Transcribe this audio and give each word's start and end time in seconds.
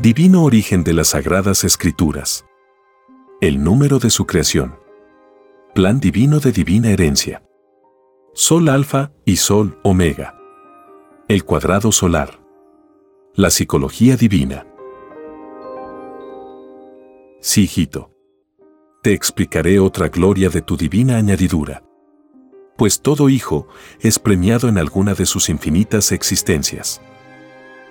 Divino 0.00 0.44
origen 0.44 0.82
de 0.82 0.94
las 0.94 1.08
Sagradas 1.08 1.62
Escrituras. 1.62 2.46
El 3.42 3.62
número 3.62 3.98
de 3.98 4.08
su 4.08 4.24
creación. 4.24 4.78
Plan 5.74 6.00
divino 6.00 6.40
de 6.40 6.52
divina 6.52 6.88
herencia. 6.88 7.42
Sol 8.32 8.70
alfa 8.70 9.12
y 9.26 9.36
Sol 9.36 9.78
omega. 9.82 10.38
El 11.28 11.44
cuadrado 11.44 11.92
solar. 11.92 12.40
La 13.34 13.50
psicología 13.50 14.16
divina. 14.16 14.66
Sí, 17.42 17.64
hijito. 17.64 18.10
Te 19.02 19.12
explicaré 19.12 19.80
otra 19.80 20.08
gloria 20.08 20.48
de 20.48 20.62
tu 20.62 20.78
divina 20.78 21.18
añadidura. 21.18 21.82
Pues 22.78 23.02
todo 23.02 23.28
hijo 23.28 23.68
es 24.00 24.18
premiado 24.18 24.70
en 24.70 24.78
alguna 24.78 25.12
de 25.12 25.26
sus 25.26 25.50
infinitas 25.50 26.10
existencias. 26.10 27.02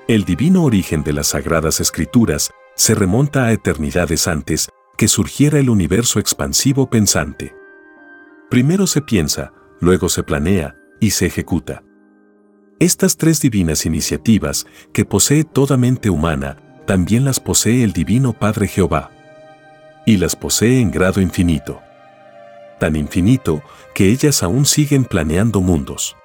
El 0.10 0.26
divino 0.26 0.64
origen 0.64 1.04
de 1.04 1.14
las 1.14 1.28
sagradas 1.28 1.80
escrituras 1.80 2.50
se 2.76 2.96
remonta 2.96 3.46
a 3.46 3.52
eternidades 3.52 4.28
antes 4.28 4.70
que 4.98 5.08
surgiera 5.08 5.60
el 5.60 5.70
universo 5.70 6.18
expansivo 6.18 6.90
pensante. 6.90 7.54
Primero 8.50 8.88
se 8.88 9.04
piensa, 9.04 9.54
luego 9.80 10.10
se 10.10 10.24
planea 10.24 10.76
y 11.00 11.12
se 11.12 11.28
ejecuta. 11.28 11.84
Estas 12.80 13.18
tres 13.18 13.40
divinas 13.40 13.86
iniciativas 13.86 14.66
que 14.94 15.06
posee 15.06 15.44
toda 15.44 15.78
mente 15.78 16.10
humana, 16.10 16.58
también 16.88 17.24
las 17.24 17.40
posee 17.40 17.84
el 17.84 17.94
Divino 17.94 18.34
Padre 18.34 18.68
Jehová. 18.68 19.12
Y 20.08 20.18
las 20.18 20.36
posee 20.36 20.82
en 20.82 20.90
grado 20.90 21.22
infinito. 21.22 21.84
Tan 22.80 22.96
infinito 22.96 23.62
que 23.94 24.10
ellas 24.10 24.42
aún 24.42 24.66
siguen 24.66 25.06
planeando 25.06 25.62
mundos. 25.62 26.16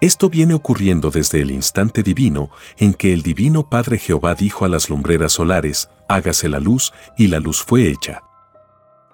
Esto 0.00 0.28
viene 0.28 0.52
ocurriendo 0.52 1.10
desde 1.10 1.40
el 1.40 1.50
instante 1.50 2.02
divino 2.02 2.50
en 2.76 2.92
que 2.92 3.14
el 3.14 3.22
divino 3.22 3.70
Padre 3.70 3.98
Jehová 3.98 4.34
dijo 4.34 4.66
a 4.66 4.68
las 4.68 4.90
lumbreras 4.90 5.32
solares, 5.32 5.88
hágase 6.06 6.50
la 6.50 6.60
luz, 6.60 6.92
y 7.16 7.28
la 7.28 7.40
luz 7.40 7.62
fue 7.62 7.88
hecha. 7.88 8.22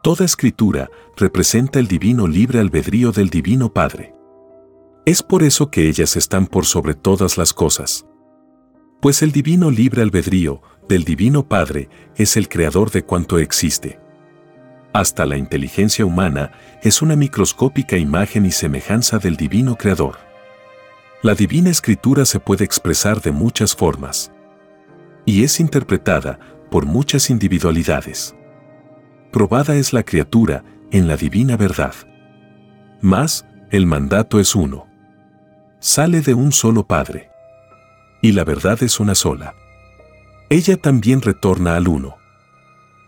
Toda 0.03 0.25
escritura 0.25 0.91
representa 1.17 1.79
el 1.79 1.87
divino 1.87 2.27
libre 2.27 2.59
albedrío 2.59 3.13
del 3.13 3.31
divino 3.31 3.73
Padre. 3.73 4.13
Es 5.07 5.23
por 5.23 5.45
eso 5.45 5.71
que 5.71 5.89
ellas 5.89 6.17
están 6.17 6.49
por 6.49 6.67
sobre 6.67 6.95
todas 6.95 7.39
las 7.39 7.53
cosas. 7.53 8.05
Pues 9.01 9.23
el 9.23 9.31
divino 9.31 9.71
libre 9.71 10.03
albedrío 10.03 10.63
del 10.89 11.05
divino 11.05 11.49
Padre 11.49 11.89
es 12.17 12.37
el 12.37 12.49
creador 12.49 12.91
de 12.91 13.05
cuanto 13.05 13.39
existe. 13.39 14.01
Hasta 14.93 15.27
la 15.27 15.37
inteligencia 15.37 16.05
humana 16.05 16.51
es 16.83 17.03
una 17.03 17.15
microscópica 17.15 17.97
imagen 17.97 18.47
y 18.47 18.51
semejanza 18.51 19.19
del 19.19 19.37
divino 19.37 19.77
creador. 19.77 20.32
La 21.23 21.37
divina 21.37 21.71
escritura 21.71 22.25
se 22.25 22.41
puede 22.41 22.65
expresar 22.65 23.21
de 23.21 23.31
muchas 23.31 23.77
formas 23.77 24.33
y 25.25 25.45
es 25.45 25.61
interpretada 25.61 26.41
por 26.69 26.85
muchas 26.85 27.31
individualidades. 27.31 28.35
Probada 29.31 29.77
es 29.77 29.93
la 29.93 30.03
criatura 30.03 30.65
en 30.91 31.07
la 31.07 31.17
divina 31.17 31.57
verdad. 31.57 31.95
Mas, 33.01 33.47
el 33.71 33.87
mandato 33.87 34.41
es 34.41 34.57
uno. 34.57 34.89
Sale 35.79 36.23
de 36.23 36.35
un 36.35 36.51
solo 36.51 36.89
Padre. 36.89 37.31
Y 38.21 38.33
la 38.33 38.43
verdad 38.43 38.83
es 38.83 38.99
una 38.99 39.15
sola. 39.15 39.55
Ella 40.51 40.77
también 40.77 41.23
retorna 41.23 41.77
al 41.77 41.87
uno. 41.87 42.17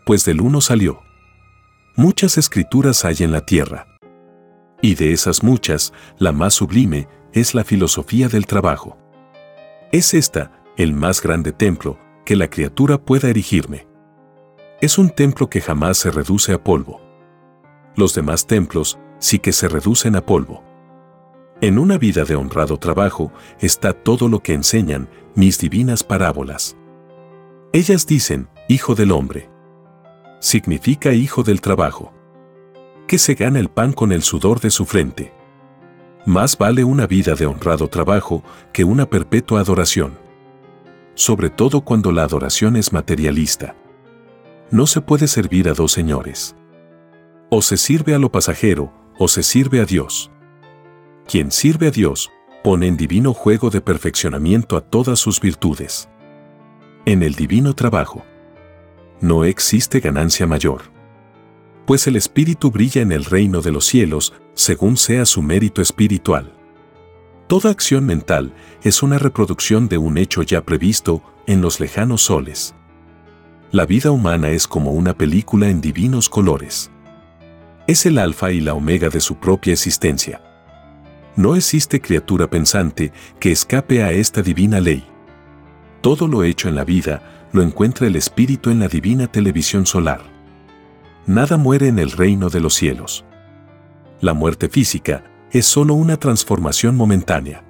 Pues 0.06 0.24
del 0.24 0.40
uno 0.40 0.60
salió. 0.60 1.02
Muchas 1.96 2.38
escrituras 2.38 3.04
hay 3.04 3.16
en 3.20 3.32
la 3.32 3.44
tierra. 3.44 3.88
Y 4.82 4.94
de 4.94 5.12
esas 5.12 5.42
muchas, 5.42 5.92
la 6.18 6.30
más 6.30 6.54
sublime 6.54 7.08
es 7.34 7.52
la 7.52 7.64
filosofía 7.64 8.28
del 8.28 8.46
trabajo. 8.46 8.96
Es 9.90 10.14
esta 10.14 10.52
el 10.76 10.94
más 10.94 11.20
grande 11.20 11.52
templo 11.52 11.98
que 12.24 12.36
la 12.36 12.48
criatura 12.48 12.96
pueda 12.98 13.28
erigirme. 13.28 13.88
Es 14.80 14.98
un 14.98 15.10
templo 15.10 15.50
que 15.50 15.60
jamás 15.60 15.98
se 15.98 16.12
reduce 16.12 16.52
a 16.52 16.62
polvo. 16.62 17.00
Los 17.96 18.14
demás 18.14 18.46
templos 18.46 18.98
sí 19.18 19.40
que 19.40 19.52
se 19.52 19.68
reducen 19.68 20.14
a 20.14 20.24
polvo. 20.24 20.62
En 21.60 21.78
una 21.78 21.98
vida 21.98 22.24
de 22.24 22.36
honrado 22.36 22.78
trabajo 22.78 23.32
está 23.58 23.92
todo 23.92 24.28
lo 24.28 24.40
que 24.40 24.54
enseñan 24.54 25.08
mis 25.34 25.58
divinas 25.58 26.04
parábolas. 26.04 26.76
Ellas 27.72 28.06
dicen, 28.06 28.48
Hijo 28.68 28.94
del 28.94 29.10
hombre. 29.10 29.50
Significa 30.40 31.12
Hijo 31.12 31.42
del 31.42 31.60
trabajo. 31.60 32.12
Que 33.08 33.18
se 33.18 33.34
gana 33.34 33.58
el 33.58 33.70
pan 33.70 33.92
con 33.92 34.12
el 34.12 34.22
sudor 34.22 34.60
de 34.60 34.70
su 34.70 34.86
frente. 34.86 35.33
Más 36.26 36.56
vale 36.56 36.84
una 36.84 37.06
vida 37.06 37.34
de 37.34 37.44
honrado 37.44 37.88
trabajo 37.88 38.42
que 38.72 38.82
una 38.82 39.10
perpetua 39.10 39.60
adoración. 39.60 40.18
Sobre 41.14 41.50
todo 41.50 41.82
cuando 41.82 42.12
la 42.12 42.22
adoración 42.22 42.76
es 42.76 42.94
materialista. 42.94 43.76
No 44.70 44.86
se 44.86 45.02
puede 45.02 45.28
servir 45.28 45.68
a 45.68 45.74
dos 45.74 45.92
señores. 45.92 46.56
O 47.50 47.60
se 47.60 47.76
sirve 47.76 48.14
a 48.14 48.18
lo 48.18 48.32
pasajero, 48.32 48.90
o 49.18 49.28
se 49.28 49.42
sirve 49.42 49.80
a 49.80 49.84
Dios. 49.84 50.30
Quien 51.28 51.50
sirve 51.50 51.88
a 51.88 51.90
Dios, 51.90 52.30
pone 52.62 52.86
en 52.86 52.96
divino 52.96 53.34
juego 53.34 53.68
de 53.68 53.82
perfeccionamiento 53.82 54.78
a 54.78 54.80
todas 54.80 55.18
sus 55.18 55.40
virtudes. 55.40 56.08
En 57.04 57.22
el 57.22 57.34
divino 57.34 57.74
trabajo. 57.74 58.24
No 59.20 59.44
existe 59.44 60.00
ganancia 60.00 60.46
mayor 60.46 60.93
pues 61.86 62.06
el 62.06 62.16
Espíritu 62.16 62.70
brilla 62.70 63.02
en 63.02 63.12
el 63.12 63.24
reino 63.24 63.60
de 63.60 63.72
los 63.72 63.84
cielos 63.84 64.32
según 64.54 64.96
sea 64.96 65.26
su 65.26 65.42
mérito 65.42 65.82
espiritual. 65.82 66.52
Toda 67.46 67.70
acción 67.70 68.06
mental 68.06 68.54
es 68.82 69.02
una 69.02 69.18
reproducción 69.18 69.88
de 69.88 69.98
un 69.98 70.16
hecho 70.16 70.42
ya 70.42 70.62
previsto 70.64 71.22
en 71.46 71.60
los 71.60 71.78
lejanos 71.78 72.22
soles. 72.22 72.74
La 73.70 73.84
vida 73.84 74.10
humana 74.10 74.50
es 74.50 74.66
como 74.66 74.92
una 74.92 75.14
película 75.14 75.68
en 75.68 75.80
divinos 75.80 76.28
colores. 76.28 76.90
Es 77.86 78.06
el 78.06 78.18
alfa 78.18 78.50
y 78.50 78.60
la 78.60 78.72
omega 78.72 79.10
de 79.10 79.20
su 79.20 79.36
propia 79.36 79.72
existencia. 79.74 80.40
No 81.36 81.54
existe 81.56 82.00
criatura 82.00 82.48
pensante 82.48 83.12
que 83.38 83.52
escape 83.52 84.02
a 84.02 84.12
esta 84.12 84.40
divina 84.40 84.80
ley. 84.80 85.04
Todo 86.00 86.28
lo 86.28 86.44
hecho 86.44 86.68
en 86.68 86.76
la 86.76 86.84
vida 86.84 87.48
lo 87.52 87.62
encuentra 87.62 88.06
el 88.06 88.16
espíritu 88.16 88.70
en 88.70 88.78
la 88.78 88.88
divina 88.88 89.26
televisión 89.26 89.84
solar. 89.84 90.33
Nada 91.26 91.56
muere 91.56 91.88
en 91.88 91.98
el 91.98 92.10
reino 92.10 92.50
de 92.50 92.60
los 92.60 92.74
cielos. 92.74 93.24
La 94.20 94.34
muerte 94.34 94.68
física 94.68 95.24
es 95.50 95.64
solo 95.64 95.94
una 95.94 96.18
transformación 96.18 96.96
momentánea. 96.96 97.64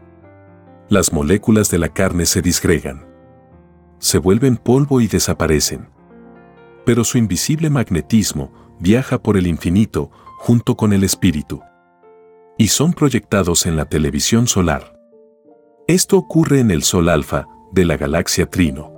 Las 0.89 1.13
moléculas 1.13 1.71
de 1.71 1.79
la 1.79 1.89
carne 1.89 2.27
se 2.27 2.43
disgregan. 2.43 3.07
Se 3.99 4.19
vuelven 4.19 4.57
polvo 4.57 5.01
y 5.01 5.07
desaparecen. 5.07 5.89
Pero 6.85 7.05
su 7.05 7.17
invisible 7.17 7.71
magnetismo 7.71 8.53
viaja 8.81 9.23
por 9.23 9.37
el 9.37 9.47
infinito 9.47 10.11
junto 10.39 10.77
con 10.77 10.93
el 10.93 11.05
espíritu. 11.05 11.63
Y 12.59 12.69
son 12.69 12.93
proyectados 12.93 13.67
en 13.67 13.77
la 13.77 13.85
televisión 13.85 14.47
solar. 14.47 14.99
Esto 15.87 16.19
ocurre 16.19 16.61
en 16.61 16.71
el 16.71 16.83
Sol 16.83 17.09
alfa 17.09 17.47
de 17.73 17.85
la 17.85 17.97
galaxia 17.97 18.47
Trino. 18.47 18.94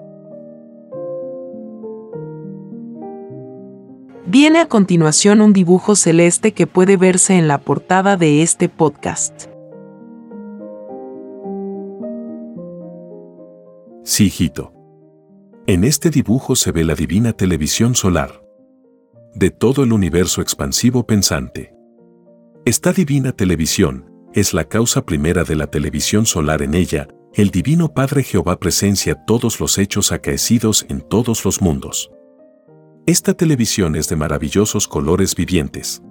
Viene 4.28 4.58
a 4.58 4.66
continuación 4.66 5.40
un 5.40 5.52
dibujo 5.52 5.94
celeste 5.94 6.52
que 6.52 6.66
puede 6.66 6.96
verse 6.96 7.38
en 7.38 7.46
la 7.46 7.58
portada 7.58 8.16
de 8.16 8.42
este 8.42 8.68
podcast. 8.68 9.44
Sí, 14.02 14.26
hijito. 14.26 14.72
En 15.68 15.84
este 15.84 16.10
dibujo 16.10 16.56
se 16.56 16.72
ve 16.72 16.82
la 16.82 16.96
divina 16.96 17.32
televisión 17.34 17.94
solar. 17.94 18.42
de 19.34 19.50
todo 19.50 19.84
el 19.84 19.92
universo 19.92 20.40
expansivo 20.40 21.06
pensante. 21.06 21.74
Esta 22.64 22.94
divina 22.94 23.32
televisión 23.32 24.10
es 24.32 24.54
la 24.54 24.64
causa 24.64 25.04
primera 25.04 25.44
de 25.44 25.56
la 25.56 25.66
televisión 25.66 26.24
solar 26.24 26.62
en 26.62 26.72
ella, 26.72 27.06
el 27.34 27.50
Divino 27.50 27.92
Padre 27.92 28.22
Jehová 28.22 28.58
presencia 28.58 29.14
todos 29.26 29.60
los 29.60 29.76
hechos 29.76 30.10
acaecidos 30.10 30.86
en 30.88 31.02
todos 31.02 31.44
los 31.44 31.60
mundos. 31.60 32.10
Esta 33.06 33.34
televisión 33.34 33.94
es 33.94 34.08
de 34.08 34.16
maravillosos 34.16 34.88
colores 34.88 35.36
vivientes. 35.36 36.02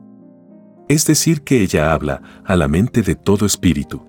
Es 0.87 1.05
decir, 1.05 1.41
que 1.41 1.61
ella 1.61 1.91
habla 1.91 2.21
a 2.45 2.55
la 2.55 2.69
mente 2.69 3.01
de 3.01 3.15
todo 3.15 3.45
espíritu. 3.45 4.07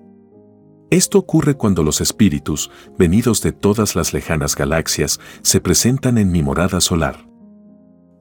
Esto 0.89 1.19
ocurre 1.19 1.55
cuando 1.55 1.83
los 1.83 1.99
espíritus, 1.99 2.71
venidos 2.97 3.41
de 3.41 3.51
todas 3.51 3.97
las 3.97 4.13
lejanas 4.13 4.55
galaxias, 4.55 5.19
se 5.41 5.59
presentan 5.59 6.17
en 6.17 6.31
mi 6.31 6.41
morada 6.41 6.79
solar. 6.79 7.27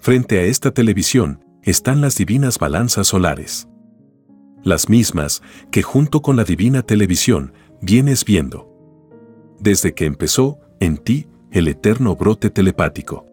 Frente 0.00 0.40
a 0.40 0.42
esta 0.42 0.72
televisión 0.72 1.44
están 1.62 2.00
las 2.00 2.16
divinas 2.16 2.58
balanzas 2.58 3.06
solares. 3.06 3.68
Las 4.64 4.88
mismas 4.88 5.42
que 5.70 5.82
junto 5.82 6.22
con 6.22 6.34
la 6.34 6.42
divina 6.42 6.82
televisión 6.82 7.52
vienes 7.80 8.24
viendo. 8.24 8.68
Desde 9.60 9.94
que 9.94 10.06
empezó, 10.06 10.58
en 10.80 10.98
ti, 10.98 11.28
el 11.52 11.68
eterno 11.68 12.16
brote 12.16 12.50
telepático. 12.50 13.25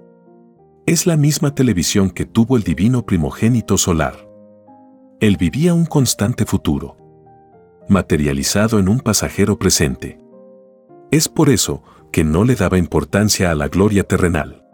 Es 0.85 1.07
la 1.07 1.15
misma 1.15 1.55
televisión 1.55 2.09
que 2.09 2.25
tuvo 2.25 2.57
el 2.57 2.63
divino 2.63 3.05
primogénito 3.05 3.77
solar. 3.77 4.27
Él 5.21 5.37
vivía 5.37 5.73
un 5.73 5.85
constante 5.85 6.45
futuro 6.45 6.97
materializado 7.87 8.79
en 8.79 8.89
un 8.89 8.99
pasajero 8.99 9.57
presente. 9.57 10.17
Es 11.09 11.29
por 11.29 11.49
eso 11.49 11.83
que 12.11 12.25
no 12.25 12.43
le 12.43 12.55
daba 12.55 12.77
importancia 12.77 13.49
a 13.49 13.55
la 13.55 13.69
gloria 13.69 14.03
terrenal. 14.03 14.65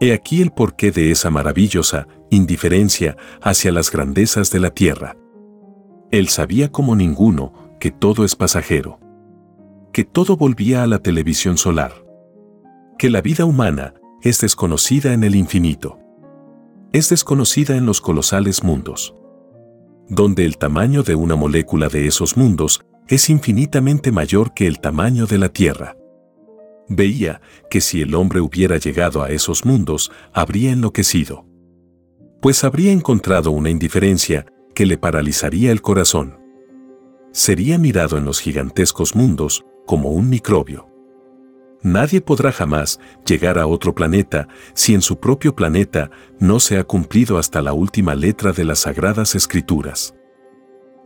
He 0.00 0.12
aquí 0.12 0.42
el 0.42 0.50
porqué 0.50 0.90
de 0.90 1.12
esa 1.12 1.30
maravillosa 1.30 2.08
indiferencia 2.30 3.16
hacia 3.40 3.70
las 3.70 3.92
grandezas 3.92 4.50
de 4.50 4.58
la 4.58 4.70
tierra. 4.70 5.16
Él 6.10 6.28
sabía 6.28 6.72
como 6.72 6.96
ninguno 6.96 7.52
que 7.78 7.92
todo 7.92 8.24
es 8.24 8.34
pasajero, 8.34 8.98
que 9.92 10.02
todo 10.02 10.36
volvía 10.36 10.82
a 10.82 10.88
la 10.88 10.98
televisión 10.98 11.56
solar, 11.56 11.92
que 12.98 13.10
la 13.10 13.22
vida 13.22 13.44
humana 13.44 13.94
es 14.22 14.40
desconocida 14.40 15.12
en 15.12 15.24
el 15.24 15.34
infinito, 15.34 15.98
es 16.92 17.08
desconocida 17.08 17.76
en 17.76 17.86
los 17.86 18.00
colosales 18.00 18.64
mundos 18.64 19.14
donde 20.10 20.44
el 20.44 20.58
tamaño 20.58 21.04
de 21.04 21.14
una 21.14 21.36
molécula 21.36 21.88
de 21.88 22.08
esos 22.08 22.36
mundos 22.36 22.84
es 23.06 23.30
infinitamente 23.30 24.10
mayor 24.10 24.52
que 24.52 24.66
el 24.66 24.80
tamaño 24.80 25.26
de 25.26 25.38
la 25.38 25.48
Tierra. 25.48 25.96
Veía 26.88 27.40
que 27.70 27.80
si 27.80 28.02
el 28.02 28.16
hombre 28.16 28.40
hubiera 28.40 28.76
llegado 28.76 29.22
a 29.22 29.30
esos 29.30 29.64
mundos, 29.64 30.10
habría 30.32 30.72
enloquecido. 30.72 31.46
Pues 32.42 32.64
habría 32.64 32.90
encontrado 32.90 33.52
una 33.52 33.70
indiferencia 33.70 34.46
que 34.74 34.84
le 34.84 34.98
paralizaría 34.98 35.70
el 35.70 35.80
corazón. 35.80 36.40
Sería 37.32 37.78
mirado 37.78 38.18
en 38.18 38.24
los 38.24 38.40
gigantescos 38.40 39.14
mundos 39.14 39.64
como 39.86 40.10
un 40.10 40.28
microbio. 40.28 40.89
Nadie 41.82 42.20
podrá 42.20 42.52
jamás 42.52 43.00
llegar 43.26 43.58
a 43.58 43.66
otro 43.66 43.94
planeta 43.94 44.48
si 44.74 44.94
en 44.94 45.00
su 45.00 45.18
propio 45.18 45.56
planeta 45.56 46.10
no 46.38 46.60
se 46.60 46.78
ha 46.78 46.84
cumplido 46.84 47.38
hasta 47.38 47.62
la 47.62 47.72
última 47.72 48.14
letra 48.14 48.52
de 48.52 48.64
las 48.64 48.80
sagradas 48.80 49.34
escrituras. 49.34 50.14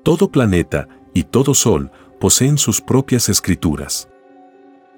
Todo 0.02 0.30
planeta 0.30 0.88
y 1.14 1.24
todo 1.24 1.54
sol 1.54 1.92
poseen 2.18 2.58
sus 2.58 2.80
propias 2.80 3.28
escrituras. 3.28 4.08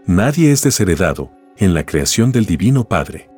Nadie 0.06 0.50
es 0.50 0.62
desheredado 0.62 1.31
en 1.58 1.75
la 1.75 1.84
creación 1.84 2.32
del 2.32 2.46
Divino 2.46 2.84
Padre. 2.84 3.28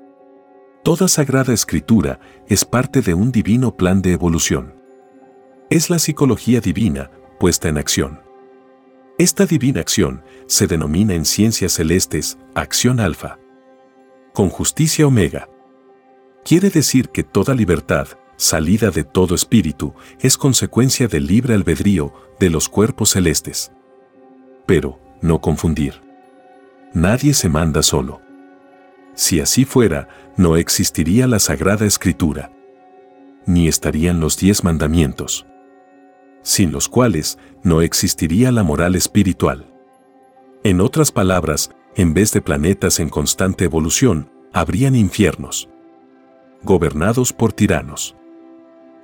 Toda 0.84 1.08
sagrada 1.08 1.52
escritura 1.52 2.20
es 2.46 2.64
parte 2.64 3.02
de 3.02 3.14
un 3.14 3.32
divino 3.32 3.76
plan 3.76 4.00
de 4.00 4.12
evolución. 4.12 4.74
Es 5.70 5.90
la 5.90 5.98
psicología 5.98 6.60
divina 6.60 7.10
puesta 7.40 7.68
en 7.68 7.78
acción. 7.78 8.27
Esta 9.18 9.46
divina 9.46 9.80
acción 9.80 10.22
se 10.46 10.68
denomina 10.68 11.12
en 11.12 11.24
ciencias 11.24 11.72
celestes 11.72 12.38
acción 12.54 13.00
alfa. 13.00 13.36
Con 14.32 14.48
justicia 14.48 15.08
omega. 15.08 15.48
Quiere 16.44 16.70
decir 16.70 17.08
que 17.08 17.24
toda 17.24 17.52
libertad, 17.56 18.06
salida 18.36 18.92
de 18.92 19.02
todo 19.02 19.34
espíritu, 19.34 19.92
es 20.20 20.38
consecuencia 20.38 21.08
del 21.08 21.26
libre 21.26 21.54
albedrío 21.54 22.14
de 22.38 22.48
los 22.48 22.68
cuerpos 22.68 23.10
celestes. 23.10 23.72
Pero, 24.66 25.00
no 25.20 25.40
confundir. 25.40 26.00
Nadie 26.94 27.34
se 27.34 27.48
manda 27.48 27.82
solo. 27.82 28.20
Si 29.14 29.40
así 29.40 29.64
fuera, 29.64 30.08
no 30.36 30.56
existiría 30.56 31.26
la 31.26 31.40
Sagrada 31.40 31.86
Escritura. 31.86 32.52
Ni 33.46 33.66
estarían 33.66 34.20
los 34.20 34.36
diez 34.36 34.62
mandamientos 34.62 35.47
sin 36.42 36.72
los 36.72 36.88
cuales 36.88 37.38
no 37.62 37.82
existiría 37.82 38.52
la 38.52 38.62
moral 38.62 38.94
espiritual. 38.94 39.66
En 40.64 40.80
otras 40.80 41.12
palabras, 41.12 41.70
en 41.94 42.14
vez 42.14 42.32
de 42.32 42.40
planetas 42.40 43.00
en 43.00 43.08
constante 43.08 43.64
evolución, 43.64 44.30
habrían 44.52 44.94
infiernos, 44.94 45.68
gobernados 46.62 47.32
por 47.32 47.52
tiranos. 47.52 48.16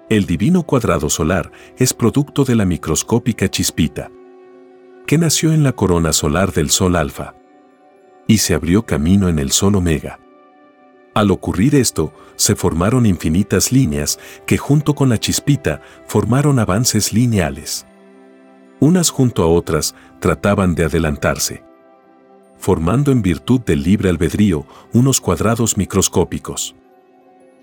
El 0.08 0.26
divino 0.26 0.64
cuadrado 0.64 1.08
solar 1.08 1.50
es 1.78 1.94
producto 1.94 2.44
de 2.44 2.54
la 2.54 2.64
microscópica 2.64 3.48
chispita, 3.48 4.10
que 5.06 5.18
nació 5.18 5.52
en 5.52 5.62
la 5.62 5.72
corona 5.72 6.12
solar 6.12 6.52
del 6.52 6.70
Sol 6.70 6.96
Alfa 6.96 7.34
y 8.26 8.38
se 8.38 8.54
abrió 8.54 8.84
camino 8.84 9.28
en 9.28 9.38
el 9.38 9.50
Sol 9.50 9.76
Omega. 9.76 10.18
Al 11.14 11.30
ocurrir 11.30 11.76
esto, 11.76 12.12
se 12.34 12.56
formaron 12.56 13.06
infinitas 13.06 13.70
líneas 13.70 14.18
que 14.46 14.58
junto 14.58 14.96
con 14.96 15.08
la 15.08 15.18
chispita 15.18 15.80
formaron 16.06 16.58
avances 16.58 17.12
lineales. 17.12 17.86
Unas 18.80 19.10
junto 19.10 19.44
a 19.44 19.46
otras 19.46 19.94
trataban 20.18 20.74
de 20.74 20.84
adelantarse, 20.84 21.62
formando 22.58 23.12
en 23.12 23.22
virtud 23.22 23.60
del 23.60 23.84
libre 23.84 24.08
albedrío 24.08 24.66
unos 24.92 25.20
cuadrados 25.20 25.76
microscópicos, 25.76 26.74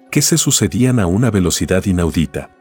que 0.10 0.22
se 0.22 0.38
sucedían 0.38 1.00
a 1.00 1.08
una 1.08 1.30
velocidad 1.30 1.86
inaudita. 1.86 2.52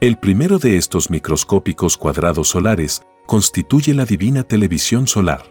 El 0.00 0.16
primero 0.16 0.58
de 0.58 0.76
estos 0.76 1.10
microscópicos 1.10 1.98
cuadrados 1.98 2.48
solares 2.48 3.02
constituye 3.26 3.92
la 3.92 4.06
divina 4.06 4.42
televisión 4.42 5.06
solar. 5.06 5.42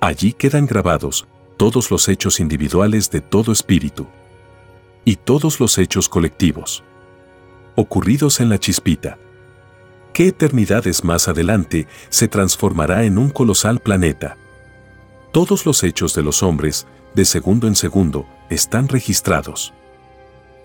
Allí 0.00 0.32
quedan 0.32 0.66
grabados 0.66 1.28
todos 1.62 1.92
los 1.92 2.08
hechos 2.08 2.40
individuales 2.40 3.08
de 3.12 3.20
todo 3.20 3.52
espíritu 3.52 4.08
y 5.04 5.14
todos 5.14 5.60
los 5.60 5.78
hechos 5.78 6.08
colectivos 6.08 6.82
ocurridos 7.76 8.40
en 8.40 8.48
la 8.48 8.58
chispita. 8.58 9.16
¿Qué 10.12 10.26
eternidades 10.26 11.04
más 11.04 11.28
adelante 11.28 11.86
se 12.08 12.26
transformará 12.26 13.04
en 13.04 13.16
un 13.16 13.30
colosal 13.30 13.78
planeta? 13.78 14.36
Todos 15.30 15.64
los 15.64 15.84
hechos 15.84 16.16
de 16.16 16.24
los 16.24 16.42
hombres, 16.42 16.88
de 17.14 17.24
segundo 17.24 17.68
en 17.68 17.76
segundo, 17.76 18.26
están 18.50 18.88
registrados. 18.88 19.72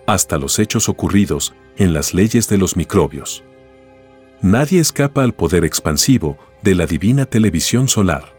Hasta 0.08 0.40
los 0.40 0.58
hechos 0.58 0.90
ocurridos 0.90 1.54
en 1.78 1.94
las 1.94 2.16
leyes 2.16 2.50
de 2.50 2.58
los 2.58 2.76
microbios. 2.76 3.44
Nadie 4.42 4.80
escapa 4.80 5.22
al 5.22 5.36
poder 5.36 5.64
expansivo 5.64 6.40
de 6.64 6.74
la 6.74 6.88
divina 6.88 7.28
televisión 7.28 7.88
solar. 7.88 8.36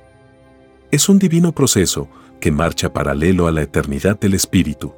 Es 0.91 1.09
un 1.09 1.21
divino 1.21 1.53
proceso 1.53 2.09
que 2.41 2.53
marcha 2.53 2.93
paralelo 2.93 3.47
a 3.47 3.53
la 3.53 3.63
eternidad 3.63 4.19
del 4.19 4.35
Espíritu. 4.35 4.95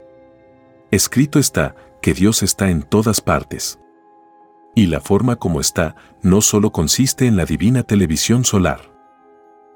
Escrito 0.91 1.39
está 1.39 1.75
que 2.03 2.15
Dios 2.15 2.43
está 2.43 2.71
en 2.71 2.83
todas 2.83 3.21
partes. 3.21 3.79
Y 4.75 4.87
la 4.87 5.01
forma 5.01 5.37
como 5.37 5.61
está 5.61 5.97
no 6.23 6.41
solo 6.41 6.73
consiste 6.73 7.27
en 7.27 7.37
la 7.37 7.45
divina 7.45 7.83
televisión 7.83 8.45
solar. 8.45 8.91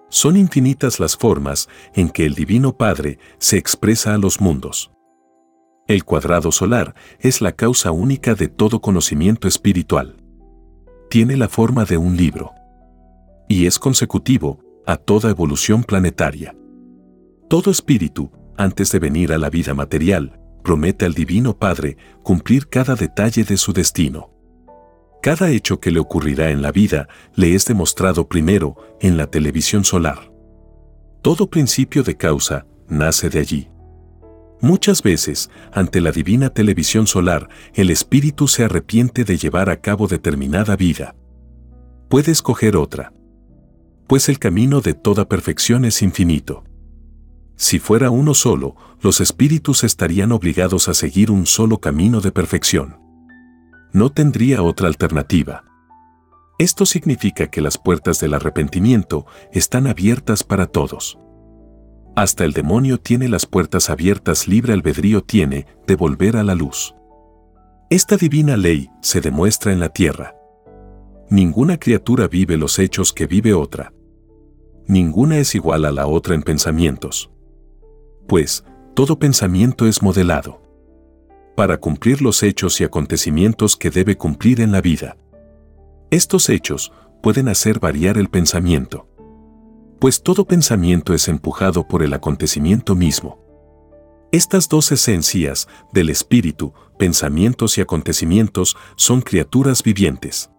Son 0.08 0.36
infinitas 0.36 1.00
las 1.00 1.16
formas 1.16 1.68
en 1.94 2.08
que 2.10 2.24
el 2.24 2.34
Divino 2.34 2.76
Padre 2.76 3.18
se 3.38 3.56
expresa 3.56 4.14
a 4.14 4.18
los 4.18 4.40
mundos. 4.40 4.92
El 5.86 6.04
cuadrado 6.04 6.52
solar 6.52 6.94
es 7.18 7.40
la 7.40 7.52
causa 7.52 7.90
única 7.90 8.34
de 8.34 8.48
todo 8.48 8.80
conocimiento 8.80 9.48
espiritual. 9.48 10.16
Tiene 11.10 11.36
la 11.36 11.48
forma 11.48 11.84
de 11.84 11.96
un 11.96 12.16
libro. 12.16 12.52
Y 13.48 13.66
es 13.66 13.78
consecutivo 13.78 14.60
a 14.86 14.96
toda 14.96 15.30
evolución 15.30 15.84
planetaria. 15.84 16.54
Todo 17.48 17.70
espíritu, 17.70 18.30
antes 18.56 18.90
de 18.90 18.98
venir 18.98 19.32
a 19.32 19.38
la 19.38 19.50
vida 19.50 19.74
material, 19.74 20.40
promete 20.62 21.04
al 21.04 21.12
Divino 21.12 21.58
Padre 21.58 21.98
cumplir 22.22 22.68
cada 22.68 22.94
detalle 22.94 23.44
de 23.44 23.58
su 23.58 23.72
destino. 23.74 24.30
Cada 25.22 25.50
hecho 25.50 25.78
que 25.78 25.90
le 25.90 26.00
ocurrirá 26.00 26.50
en 26.50 26.62
la 26.62 26.72
vida 26.72 27.06
le 27.34 27.54
es 27.54 27.66
demostrado 27.66 28.28
primero 28.28 28.76
en 29.00 29.18
la 29.18 29.26
televisión 29.26 29.84
solar. 29.84 30.32
Todo 31.20 31.48
principio 31.48 32.02
de 32.02 32.16
causa 32.16 32.66
nace 32.88 33.28
de 33.28 33.40
allí. 33.40 33.68
Muchas 34.60 35.02
veces, 35.02 35.50
ante 35.72 36.00
la 36.00 36.12
divina 36.12 36.48
televisión 36.48 37.06
solar, 37.06 37.48
el 37.74 37.90
espíritu 37.90 38.48
se 38.48 38.64
arrepiente 38.64 39.24
de 39.24 39.36
llevar 39.36 39.68
a 39.68 39.82
cabo 39.82 40.06
determinada 40.06 40.76
vida. 40.76 41.14
Puede 42.08 42.32
escoger 42.32 42.76
otra. 42.76 43.12
Pues 44.06 44.30
el 44.30 44.38
camino 44.38 44.80
de 44.80 44.94
toda 44.94 45.28
perfección 45.28 45.84
es 45.84 46.00
infinito 46.00 46.63
Si 47.56 47.78
fuera 47.78 48.10
uno 48.10 48.34
solo, 48.34 48.76
los 49.00 49.20
espíritus 49.20 49.84
estarían 49.84 50.32
obligados 50.32 50.88
a 50.88 50.94
seguir 50.94 51.30
un 51.30 51.46
solo 51.46 51.78
camino 51.78 52.20
de 52.20 52.32
perfección. 52.32 52.98
No 53.92 54.10
tendría 54.10 54.62
otra 54.62 54.88
alternativa. 54.88 55.64
Esto 56.58 56.86
significa 56.86 57.48
que 57.48 57.60
las 57.60 57.78
puertas 57.78 58.20
del 58.20 58.34
arrepentimiento 58.34 59.26
están 59.52 59.86
abiertas 59.86 60.42
para 60.44 60.66
todos. 60.66 61.18
Hasta 62.16 62.44
el 62.44 62.52
demonio 62.52 62.98
tiene 62.98 63.28
las 63.28 63.44
puertas 63.44 63.90
abiertas, 63.90 64.46
libre 64.46 64.72
albedrío 64.72 65.22
tiene 65.22 65.66
de 65.86 65.96
volver 65.96 66.36
a 66.36 66.44
la 66.44 66.54
luz. 66.54 66.94
Esta 67.90 68.16
divina 68.16 68.56
ley 68.56 68.88
se 69.02 69.20
demuestra 69.20 69.72
en 69.72 69.80
la 69.80 69.88
tierra. 69.88 70.34
Ninguna 71.28 71.78
criatura 71.78 72.28
vive 72.28 72.56
los 72.56 72.78
hechos 72.78 73.12
que 73.12 73.26
vive 73.26 73.52
otra. 73.54 73.92
Ninguna 74.86 75.38
es 75.38 75.54
igual 75.54 75.84
a 75.84 75.92
la 75.92 76.06
otra 76.06 76.34
en 76.34 76.42
pensamientos. 76.42 77.33
Pues, 78.26 78.64
todo 78.94 79.18
pensamiento 79.18 79.86
es 79.86 80.02
modelado. 80.02 80.62
Para 81.56 81.78
cumplir 81.78 82.22
los 82.22 82.42
hechos 82.42 82.80
y 82.80 82.84
acontecimientos 82.84 83.76
que 83.76 83.90
debe 83.90 84.16
cumplir 84.16 84.60
en 84.60 84.72
la 84.72 84.80
vida. 84.80 85.16
Estos 86.10 86.48
hechos 86.48 86.92
pueden 87.22 87.48
hacer 87.48 87.80
variar 87.80 88.18
el 88.18 88.28
pensamiento. 88.28 89.08
Pues 89.98 90.22
todo 90.22 90.44
pensamiento 90.46 91.14
es 91.14 91.28
empujado 91.28 91.86
por 91.88 92.02
el 92.02 92.12
acontecimiento 92.12 92.94
mismo. 92.94 93.42
Estas 94.32 94.68
dos 94.68 94.90
esencias 94.90 95.68
del 95.92 96.10
espíritu, 96.10 96.72
pensamientos 96.98 97.78
y 97.78 97.80
acontecimientos, 97.80 98.76
son 98.96 99.20
criaturas 99.20 99.82
vivientes. 99.82 100.50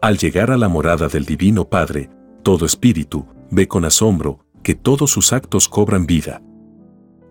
Al 0.00 0.16
llegar 0.16 0.50
a 0.50 0.56
la 0.56 0.68
morada 0.68 1.08
del 1.08 1.24
Divino 1.24 1.68
Padre, 1.68 2.08
todo 2.42 2.64
espíritu 2.64 3.26
ve 3.50 3.68
con 3.68 3.84
asombro 3.84 4.46
que 4.62 4.74
todos 4.74 5.10
sus 5.10 5.32
actos 5.32 5.68
cobran 5.68 6.06
vida. 6.06 6.42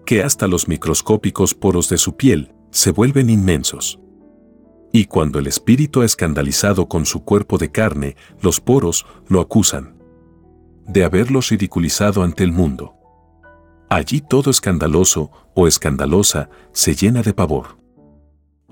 Que 0.08 0.24
hasta 0.24 0.48
los 0.48 0.70
microscópicos 0.70 1.54
poros 1.54 1.90
de 1.90 1.98
su 1.98 2.16
piel 2.16 2.54
se 2.72 2.92
vuelven 2.92 3.30
inmensos. 3.30 4.00
Y 4.94 5.04
cuando 5.04 5.38
el 5.38 5.48
espíritu 5.48 6.02
ha 6.02 6.06
escandalizado 6.06 6.88
con 6.88 7.06
su 7.06 7.26
cuerpo 7.26 7.58
de 7.58 7.72
carne, 7.72 8.16
los 8.42 8.62
poros 8.62 9.06
lo 9.28 9.42
acusan 9.42 9.98
de 10.88 11.04
haberlos 11.04 11.50
ridiculizado 11.50 12.24
ante 12.24 12.46
el 12.46 12.54
mundo. 12.54 12.94
Allí 13.90 14.22
todo 14.22 14.50
escandaloso 14.50 15.30
o 15.54 15.68
escandalosa 15.68 16.50
se 16.72 16.96
llena 16.96 17.22
de 17.22 17.34
pavor. 17.34 17.78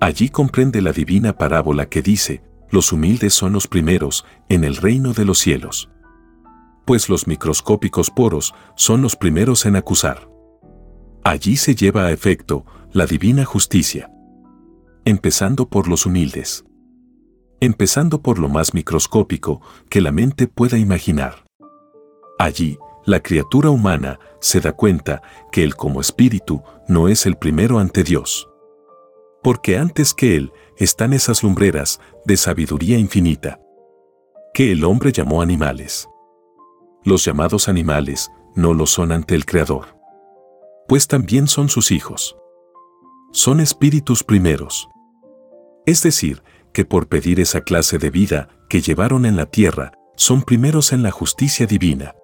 Allí 0.00 0.30
comprende 0.30 0.80
la 0.80 0.92
divina 0.92 1.36
parábola 1.36 1.90
que 1.90 2.00
dice, 2.00 2.42
los 2.70 2.92
humildes 2.92 3.34
son 3.34 3.52
los 3.52 3.68
primeros 3.68 4.24
en 4.48 4.64
el 4.64 4.76
reino 4.76 5.12
de 5.12 5.26
los 5.26 5.38
cielos. 5.38 5.90
Pues 6.86 7.10
los 7.10 7.26
microscópicos 7.26 8.10
poros 8.10 8.54
son 8.74 9.02
los 9.02 9.16
primeros 9.16 9.66
en 9.66 9.76
acusar. 9.76 10.34
Allí 11.28 11.56
se 11.56 11.74
lleva 11.74 12.04
a 12.06 12.12
efecto 12.12 12.64
la 12.92 13.04
divina 13.04 13.44
justicia. 13.44 14.12
Empezando 15.04 15.68
por 15.68 15.88
los 15.88 16.06
humildes. 16.06 16.64
Empezando 17.58 18.22
por 18.22 18.38
lo 18.38 18.48
más 18.48 18.74
microscópico 18.74 19.60
que 19.90 20.00
la 20.00 20.12
mente 20.12 20.46
pueda 20.46 20.78
imaginar. 20.78 21.44
Allí, 22.38 22.78
la 23.06 23.18
criatura 23.18 23.70
humana 23.70 24.20
se 24.40 24.60
da 24.60 24.74
cuenta 24.74 25.20
que 25.50 25.64
él 25.64 25.74
como 25.74 26.00
espíritu 26.00 26.62
no 26.86 27.08
es 27.08 27.26
el 27.26 27.34
primero 27.34 27.80
ante 27.80 28.04
Dios. 28.04 28.48
Porque 29.42 29.78
antes 29.78 30.14
que 30.14 30.36
él 30.36 30.52
están 30.76 31.12
esas 31.12 31.42
lumbreras 31.42 32.00
de 32.24 32.36
sabiduría 32.36 32.98
infinita, 32.98 33.58
que 34.54 34.70
el 34.70 34.84
hombre 34.84 35.10
llamó 35.10 35.42
animales. 35.42 36.08
Los 37.02 37.24
llamados 37.24 37.68
animales 37.68 38.30
no 38.54 38.74
lo 38.74 38.86
son 38.86 39.10
ante 39.10 39.34
el 39.34 39.44
Creador. 39.44 39.95
Pues 40.88 41.08
también 41.08 41.48
son 41.48 41.68
sus 41.68 41.90
hijos. 41.90 42.36
Son 43.32 43.60
espíritus 43.60 44.22
primeros. 44.22 44.88
Es 45.84 46.02
decir, 46.02 46.42
que 46.72 46.84
por 46.84 47.08
pedir 47.08 47.40
esa 47.40 47.62
clase 47.62 47.98
de 47.98 48.10
vida 48.10 48.48
que 48.68 48.80
llevaron 48.80 49.26
en 49.26 49.36
la 49.36 49.46
tierra, 49.46 49.92
son 50.16 50.42
primeros 50.42 50.92
en 50.92 51.02
la 51.02 51.10
justicia 51.10 51.66
divina. 51.66 52.14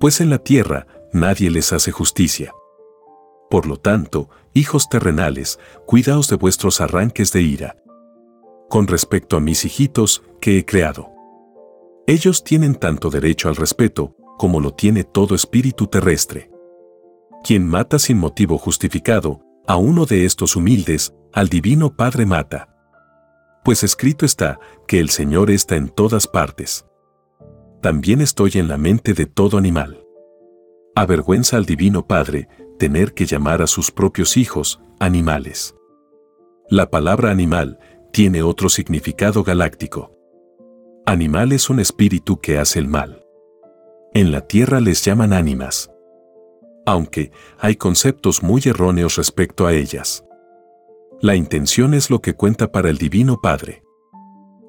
Pues 0.00 0.20
en 0.20 0.30
la 0.30 0.38
tierra 0.38 0.86
nadie 1.12 1.50
les 1.50 1.72
hace 1.72 1.92
justicia. 1.92 2.52
Por 3.50 3.66
lo 3.66 3.76
tanto, 3.76 4.30
hijos 4.54 4.88
terrenales, 4.88 5.58
cuidaos 5.86 6.28
de 6.28 6.36
vuestros 6.36 6.80
arranques 6.80 7.32
de 7.32 7.42
ira. 7.42 7.76
Con 8.68 8.86
respecto 8.86 9.36
a 9.36 9.40
mis 9.40 9.64
hijitos 9.64 10.22
que 10.40 10.58
he 10.58 10.64
creado. 10.64 11.10
Ellos 12.06 12.42
tienen 12.42 12.74
tanto 12.74 13.10
derecho 13.10 13.48
al 13.48 13.56
respeto 13.56 14.16
como 14.38 14.60
lo 14.60 14.72
tiene 14.74 15.04
todo 15.04 15.34
espíritu 15.34 15.86
terrestre. 15.86 16.50
Quien 17.46 17.64
mata 17.64 18.00
sin 18.00 18.18
motivo 18.18 18.58
justificado, 18.58 19.40
a 19.68 19.76
uno 19.76 20.04
de 20.04 20.24
estos 20.24 20.56
humildes, 20.56 21.14
al 21.32 21.48
Divino 21.48 21.94
Padre 21.94 22.26
mata. 22.26 22.74
Pues 23.62 23.84
escrito 23.84 24.26
está 24.26 24.58
que 24.88 24.98
el 24.98 25.10
Señor 25.10 25.52
está 25.52 25.76
en 25.76 25.88
todas 25.88 26.26
partes. 26.26 26.86
También 27.80 28.20
estoy 28.20 28.50
en 28.54 28.66
la 28.66 28.78
mente 28.78 29.14
de 29.14 29.26
todo 29.26 29.58
animal. 29.58 30.04
Avergüenza 30.96 31.56
al 31.56 31.66
Divino 31.66 32.08
Padre 32.08 32.48
tener 32.80 33.14
que 33.14 33.26
llamar 33.26 33.62
a 33.62 33.68
sus 33.68 33.92
propios 33.92 34.36
hijos 34.36 34.80
animales. 34.98 35.76
La 36.68 36.90
palabra 36.90 37.30
animal 37.30 37.78
tiene 38.12 38.42
otro 38.42 38.68
significado 38.68 39.44
galáctico. 39.44 40.10
Animal 41.06 41.52
es 41.52 41.70
un 41.70 41.78
espíritu 41.78 42.40
que 42.40 42.58
hace 42.58 42.80
el 42.80 42.88
mal. 42.88 43.24
En 44.14 44.32
la 44.32 44.48
tierra 44.48 44.80
les 44.80 45.04
llaman 45.04 45.32
ánimas. 45.32 45.92
Aunque 46.86 47.32
hay 47.58 47.76
conceptos 47.76 48.42
muy 48.42 48.62
erróneos 48.64 49.16
respecto 49.16 49.66
a 49.66 49.74
ellas. 49.74 50.24
La 51.20 51.34
intención 51.34 51.94
es 51.94 52.10
lo 52.10 52.20
que 52.20 52.34
cuenta 52.34 52.70
para 52.70 52.90
el 52.90 52.98
Divino 52.98 53.40
Padre. 53.40 53.82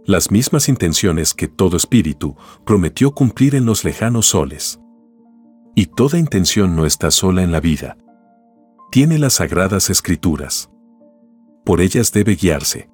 Las 0.06 0.32
mismas 0.32 0.70
intenciones 0.70 1.34
que 1.34 1.48
todo 1.48 1.78
espíritu 1.78 2.36
prometió 2.66 3.12
cumplir 3.12 3.54
en 3.54 3.66
los 3.66 3.84
lejanos 3.84 4.28
soles. 4.28 4.80
Y 5.76 5.88
toda 5.88 6.18
intención 6.18 6.76
no 6.76 6.86
está 6.86 7.12
sola 7.12 7.44
en 7.44 7.52
la 7.52 7.60
vida. 7.60 7.98
Tiene 8.90 9.20
las 9.20 9.34
sagradas 9.34 9.90
escrituras. 9.90 10.72
Por 11.66 11.82
ellas 11.82 12.14
debe 12.14 12.36
guiarse. 12.36 12.90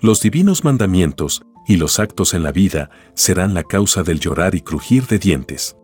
Los 0.00 0.20
divinos 0.20 0.62
mandamientos 0.62 1.42
y 1.66 1.76
los 1.76 1.98
actos 1.98 2.34
en 2.34 2.42
la 2.42 2.52
vida 2.52 2.90
serán 3.14 3.54
la 3.54 3.64
causa 3.64 4.02
del 4.02 4.20
llorar 4.20 4.54
y 4.54 4.60
crujir 4.60 5.06
de 5.06 5.18
dientes. 5.18 5.77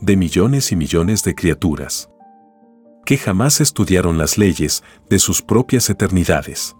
De 0.00 0.14
millones 0.14 0.72
y 0.72 0.76
millones 0.76 1.24
de 1.24 1.34
criaturas. 1.34 2.10
Que 3.06 3.16
jamás 3.16 3.62
estudiaron 3.62 4.18
las 4.18 4.36
leyes 4.36 4.84
de 5.08 5.18
sus 5.18 5.40
propias 5.40 5.88
eternidades. 5.88 6.76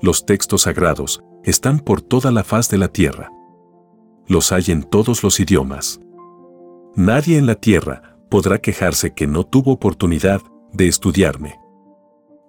Los 0.00 0.24
textos 0.24 0.62
sagrados 0.62 1.22
están 1.44 1.80
por 1.80 2.00
toda 2.00 2.30
la 2.30 2.42
faz 2.42 2.70
de 2.70 2.78
la 2.78 2.88
tierra. 2.88 3.30
Los 4.26 4.52
hay 4.52 4.64
en 4.68 4.84
todos 4.84 5.22
los 5.22 5.38
idiomas. 5.38 6.00
Nadie 6.96 7.36
en 7.36 7.44
la 7.46 7.56
tierra 7.56 8.16
podrá 8.30 8.58
quejarse 8.58 9.12
que 9.12 9.26
no 9.26 9.44
tuvo 9.44 9.72
oportunidad 9.72 10.40
de 10.72 10.88
estudiarme. 10.88 11.60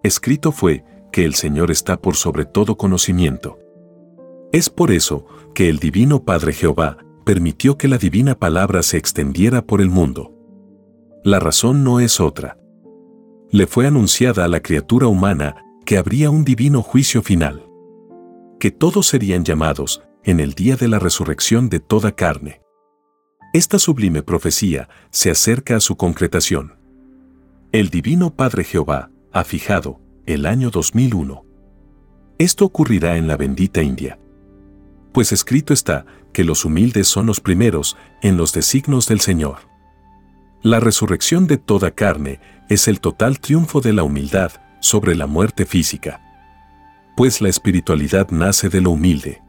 Escrito 0.04 0.54
fue 0.54 0.86
que 1.12 1.26
el 1.26 1.34
Señor 1.34 1.70
está 1.70 2.02
por 2.02 2.16
sobre 2.16 2.46
todo 2.46 2.78
conocimiento. 2.78 3.60
Es 4.54 4.70
por 4.70 4.92
eso 4.92 5.26
que 5.54 5.68
el 5.68 5.80
Divino 5.80 6.24
Padre 6.24 6.54
Jehová 6.54 6.98
permitió 7.26 7.78
que 7.78 7.88
la 7.88 7.98
divina 7.98 8.36
palabra 8.36 8.84
se 8.84 8.98
extendiera 8.98 9.66
por 9.66 9.82
el 9.82 9.90
mundo. 9.90 10.32
La 11.24 11.40
razón 11.40 11.84
no 11.84 12.00
es 12.00 12.20
otra. 12.22 12.58
Le 13.50 13.68
fue 13.68 13.88
anunciada 13.88 14.46
a 14.46 14.48
la 14.48 14.62
criatura 14.62 15.08
humana 15.08 15.56
que 15.86 15.98
habría 15.98 16.30
un 16.30 16.46
divino 16.46 16.82
juicio 16.82 17.22
final. 17.22 17.68
Que 18.60 18.72
todos 18.72 19.08
serían 19.08 19.44
llamados 19.44 20.04
en 20.24 20.40
el 20.40 20.54
día 20.54 20.76
de 20.76 20.88
la 20.88 21.00
resurrección 21.00 21.68
de 21.70 21.80
toda 21.80 22.14
carne. 22.14 22.62
Esta 23.54 23.80
sublime 23.80 24.22
profecía 24.22 24.90
se 25.12 25.32
acerca 25.32 25.78
a 25.78 25.80
su 25.80 25.96
concretación. 25.96 26.74
El 27.72 27.90
Divino 27.90 28.36
Padre 28.36 28.64
Jehová 28.64 29.10
ha 29.32 29.44
fijado 29.44 30.00
el 30.26 30.46
año 30.46 30.70
2001. 30.70 31.44
Esto 32.38 32.66
ocurrirá 32.66 33.18
en 33.18 33.28
la 33.28 33.38
bendita 33.38 33.82
India. 33.82 34.20
Pues 35.14 35.32
escrito 35.32 35.74
está 35.74 36.06
que 36.36 36.44
los 36.44 36.66
humildes 36.66 37.08
son 37.08 37.26
los 37.26 37.40
primeros 37.40 37.96
en 38.22 38.36
los 38.36 38.54
designos 38.54 39.08
del 39.08 39.22
Señor. 39.22 39.70
La 40.62 40.80
resurrección 40.80 41.48
de 41.48 41.58
toda 41.58 41.92
carne 41.92 42.40
es 42.70 42.88
el 42.88 43.00
total 43.00 43.40
triunfo 43.40 43.82
de 43.82 43.94
la 43.94 44.04
humildad 44.04 44.52
sobre 44.82 45.16
la 45.16 45.26
muerte 45.26 45.66
física. 45.66 46.22
Pues 47.16 47.42
la 47.42 47.50
espiritualidad 47.50 48.30
nace 48.30 48.70
de 48.70 48.82
lo 48.82 48.92
humilde 48.92 49.42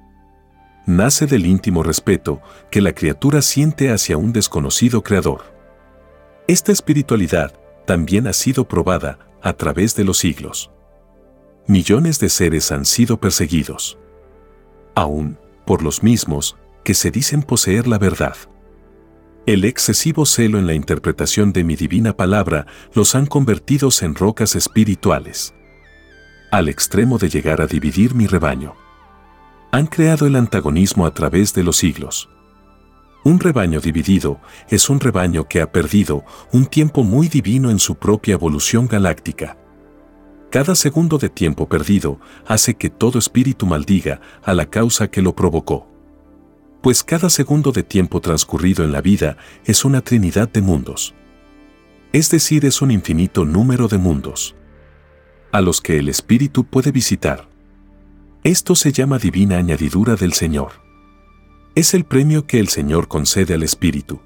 nace 0.86 1.26
del 1.26 1.46
íntimo 1.46 1.82
respeto 1.82 2.40
que 2.70 2.80
la 2.80 2.92
criatura 2.94 3.42
siente 3.42 3.90
hacia 3.90 4.16
un 4.16 4.32
desconocido 4.32 5.02
creador. 5.02 5.42
Esta 6.46 6.70
espiritualidad 6.70 7.58
también 7.86 8.28
ha 8.28 8.32
sido 8.32 8.66
probada 8.66 9.18
a 9.42 9.52
través 9.52 9.96
de 9.96 10.04
los 10.04 10.18
siglos. 10.18 10.70
Millones 11.66 12.20
de 12.20 12.28
seres 12.28 12.70
han 12.70 12.84
sido 12.84 13.18
perseguidos. 13.18 13.98
Aún 14.94 15.38
por 15.64 15.82
los 15.82 16.04
mismos 16.04 16.56
que 16.86 16.94
se 16.94 17.10
dicen 17.10 17.42
poseer 17.42 17.88
la 17.88 17.98
verdad. 17.98 18.36
El 19.44 19.64
excesivo 19.64 20.24
celo 20.24 20.56
en 20.60 20.68
la 20.68 20.74
interpretación 20.74 21.52
de 21.52 21.64
mi 21.64 21.74
divina 21.74 22.16
palabra 22.16 22.68
los 22.94 23.16
han 23.16 23.26
convertido 23.26 23.88
en 24.02 24.14
rocas 24.14 24.54
espirituales. 24.54 25.52
Al 26.52 26.68
extremo 26.68 27.18
de 27.18 27.28
llegar 27.28 27.60
a 27.60 27.66
dividir 27.66 28.14
mi 28.14 28.28
rebaño. 28.28 28.76
Han 29.72 29.88
creado 29.88 30.28
el 30.28 30.36
antagonismo 30.36 31.06
a 31.06 31.12
través 31.12 31.52
de 31.54 31.64
los 31.64 31.76
siglos. 31.78 32.28
Un 33.24 33.40
rebaño 33.40 33.80
dividido 33.80 34.40
es 34.68 34.88
un 34.88 35.00
rebaño 35.00 35.48
que 35.48 35.62
ha 35.62 35.72
perdido 35.72 36.24
un 36.52 36.66
tiempo 36.66 37.02
muy 37.02 37.26
divino 37.26 37.68
en 37.68 37.80
su 37.80 37.96
propia 37.96 38.34
evolución 38.34 38.86
galáctica. 38.86 39.56
Cada 40.52 40.76
segundo 40.76 41.18
de 41.18 41.30
tiempo 41.30 41.68
perdido 41.68 42.20
hace 42.46 42.74
que 42.76 42.90
todo 42.90 43.18
espíritu 43.18 43.66
maldiga 43.66 44.20
a 44.44 44.54
la 44.54 44.66
causa 44.66 45.10
que 45.10 45.20
lo 45.20 45.34
provocó. 45.34 45.95
Pues 46.86 47.02
cada 47.02 47.30
segundo 47.30 47.72
de 47.72 47.82
tiempo 47.82 48.20
transcurrido 48.20 48.84
en 48.84 48.92
la 48.92 49.00
vida 49.00 49.38
es 49.64 49.84
una 49.84 50.02
trinidad 50.02 50.48
de 50.48 50.60
mundos. 50.60 51.16
Es 52.12 52.30
decir, 52.30 52.64
es 52.64 52.80
un 52.80 52.92
infinito 52.92 53.44
número 53.44 53.88
de 53.88 53.98
mundos 53.98 54.54
a 55.50 55.60
los 55.62 55.80
que 55.80 55.98
el 55.98 56.08
espíritu 56.08 56.62
puede 56.62 56.92
visitar. 56.92 57.48
Esto 58.44 58.76
se 58.76 58.92
llama 58.92 59.18
divina 59.18 59.56
añadidura 59.56 60.14
del 60.14 60.32
Señor 60.32 60.74
es 61.74 61.92
el 61.92 62.04
premio 62.04 62.46
que 62.46 62.60
el 62.60 62.68
Señor 62.68 63.08
concede 63.08 63.54
al 63.54 63.64
Espíritu. 63.64 64.20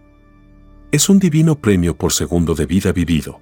Es 0.93 1.09
un 1.09 1.19
divino 1.19 1.63
premio 1.63 1.97
por 1.97 2.13
segundo 2.13 2.55
de 2.55 2.67
vida 2.67 2.93
vivido. 2.93 3.41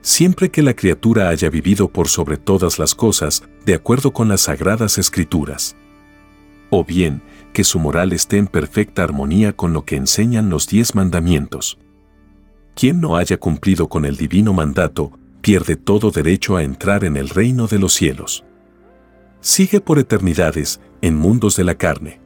Siempre 0.00 0.50
que 0.50 0.62
la 0.62 0.74
criatura 0.74 1.28
haya 1.28 1.50
vivido 1.50 1.88
por 1.88 2.08
sobre 2.08 2.38
todas 2.38 2.78
las 2.78 2.94
cosas, 2.94 3.42
de 3.66 3.74
acuerdo 3.74 4.14
con 4.14 4.28
las 4.28 4.40
sagradas 4.40 4.96
escrituras. 4.96 5.76
O 6.70 6.84
bien, 6.84 7.22
que 7.54 7.64
su 7.64 7.78
moral 7.78 8.12
esté 8.12 8.36
en 8.36 8.46
perfecta 8.46 9.02
armonía 9.02 9.54
con 9.54 9.72
lo 9.72 9.86
que 9.86 9.96
enseñan 9.96 10.50
los 10.50 10.68
diez 10.68 10.94
mandamientos. 10.94 11.78
Quien 12.74 13.00
no 13.00 13.16
haya 13.16 13.38
cumplido 13.38 13.88
con 13.88 14.04
el 14.04 14.18
divino 14.18 14.52
mandato, 14.52 15.18
pierde 15.40 15.76
todo 15.76 16.10
derecho 16.10 16.56
a 16.56 16.62
entrar 16.62 17.04
en 17.04 17.16
el 17.16 17.30
reino 17.30 17.66
de 17.66 17.78
los 17.78 17.94
cielos. 17.94 18.44
Sigue 19.40 19.80
por 19.80 19.98
eternidades, 19.98 20.82
en 21.00 21.16
mundos 21.16 21.56
de 21.56 21.64
la 21.64 21.76
carne 21.76 22.24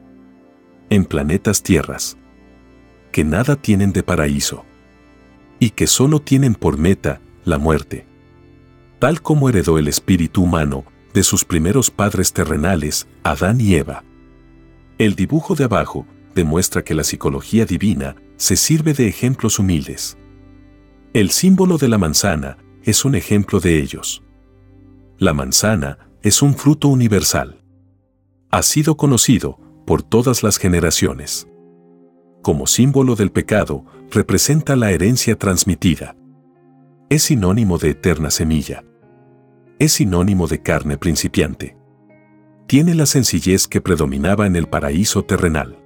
en 0.89 1.05
planetas 1.05 1.61
tierras, 1.61 2.17
que 3.11 3.23
nada 3.23 3.55
tienen 3.55 3.93
de 3.93 4.03
paraíso, 4.03 4.65
y 5.59 5.71
que 5.71 5.87
solo 5.87 6.19
tienen 6.19 6.55
por 6.55 6.77
meta 6.77 7.21
la 7.45 7.57
muerte. 7.57 8.05
Tal 8.97 9.21
como 9.21 9.49
heredó 9.49 9.77
el 9.77 9.87
espíritu 9.87 10.43
humano 10.43 10.85
de 11.13 11.23
sus 11.23 11.45
primeros 11.45 11.91
padres 11.91 12.33
terrenales, 12.33 13.07
Adán 13.23 13.61
y 13.61 13.75
Eva. 13.75 14.03
El 14.99 15.15
dibujo 15.15 15.55
de 15.55 15.63
abajo 15.63 16.05
demuestra 16.35 16.83
que 16.83 16.93
la 16.93 17.05
psicología 17.05 17.65
divina 17.65 18.17
se 18.35 18.57
sirve 18.57 18.93
de 18.93 19.07
ejemplos 19.07 19.57
humildes. 19.57 20.17
El 21.13 21.29
símbolo 21.29 21.77
de 21.77 21.87
la 21.87 21.97
manzana 21.97 22.57
es 22.83 23.05
un 23.05 23.15
ejemplo 23.15 23.61
de 23.61 23.79
ellos. 23.79 24.21
La 25.17 25.33
manzana 25.33 26.09
es 26.21 26.41
un 26.41 26.53
fruto 26.53 26.89
universal. 26.89 27.63
Ha 28.51 28.61
sido 28.61 28.97
conocido 28.97 29.57
por 29.87 30.03
todas 30.03 30.43
las 30.43 30.57
generaciones. 30.57 31.47
Como 32.41 32.67
símbolo 32.67 33.15
del 33.15 33.31
pecado, 33.31 33.85
representa 34.11 34.75
la 34.75 34.91
herencia 34.91 35.37
transmitida. 35.37 36.17
Es 37.09 37.23
sinónimo 37.23 37.77
de 37.77 37.91
eterna 37.91 38.31
semilla. 38.31 38.83
Es 39.79 39.93
sinónimo 39.93 40.47
de 40.47 40.61
carne 40.61 40.97
principiante. 40.97 41.78
Tiene 42.69 42.93
la 42.93 43.07
sencillez 43.07 43.67
que 43.67 43.81
predominaba 43.81 44.45
en 44.45 44.55
el 44.55 44.67
paraíso 44.67 45.23
terrenal. 45.23 45.79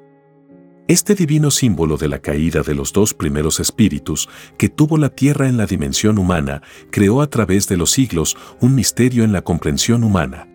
Este 0.90 1.16
divino 1.16 1.50
símbolo 1.50 1.96
de 1.96 2.10
la 2.10 2.20
caída 2.20 2.62
de 2.62 2.76
los 2.76 2.92
dos 2.92 3.14
primeros 3.14 3.62
espíritus 3.62 4.28
que 4.58 4.68
tuvo 4.68 4.98
la 4.98 5.08
tierra 5.08 5.48
en 5.48 5.56
la 5.56 5.66
dimensión 5.66 6.18
humana 6.18 6.62
creó 6.92 7.22
a 7.22 7.30
través 7.30 7.70
de 7.70 7.78
los 7.78 7.92
siglos 7.92 8.36
un 8.60 8.76
misterio 8.76 9.24
en 9.24 9.32
la 9.32 9.44
comprensión 9.44 10.04
humana. 10.04 10.50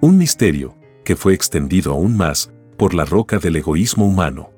Un 0.00 0.16
misterio 0.16 0.78
que 1.04 1.14
fue 1.14 1.34
extendido 1.34 1.92
aún 1.92 2.16
más 2.16 2.50
por 2.78 2.94
la 2.94 3.04
roca 3.04 3.38
del 3.38 3.56
egoísmo 3.56 4.06
humano. 4.06 4.50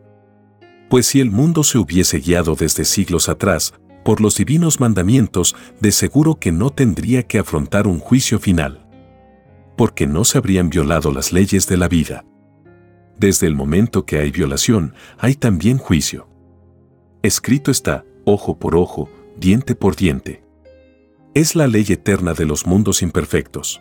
Pues 0.89 1.07
si 1.07 1.19
el 1.19 1.33
mundo 1.33 1.65
se 1.65 1.79
hubiese 1.79 2.21
guiado 2.21 2.55
desde 2.55 2.85
siglos 2.85 3.29
atrás 3.29 3.75
por 4.05 4.21
los 4.21 4.37
divinos 4.37 4.79
mandamientos, 4.79 5.57
de 5.81 5.91
seguro 5.91 6.37
que 6.37 6.53
no 6.53 6.71
tendría 6.71 7.25
que 7.25 7.41
afrontar 7.41 7.89
un 7.89 7.99
juicio 7.99 8.39
final. 8.39 8.86
Porque 9.77 10.07
no 10.07 10.25
se 10.25 10.39
habrían 10.39 10.71
violado 10.71 11.13
las 11.13 11.33
leyes 11.33 11.67
de 11.67 11.77
la 11.77 11.89
vida. 11.89 12.25
Desde 13.19 13.47
el 13.47 13.55
momento 13.55 14.05
que 14.05 14.19
hay 14.19 14.31
violación, 14.31 14.95
hay 15.19 15.35
también 15.35 15.79
juicio. 15.79 16.29
Escrito 17.23 17.71
está, 17.71 18.05
ojo 18.25 18.59
por 18.59 18.77
ojo, 18.77 19.09
diente 19.37 19.75
por 19.75 19.97
diente. 19.97 20.45
Es 21.35 21.55
la 21.55 21.67
ley 21.67 21.87
eterna 21.89 22.35
de 22.35 22.47
los 22.47 22.67
mundos 22.67 23.03
imperfectos 23.03 23.81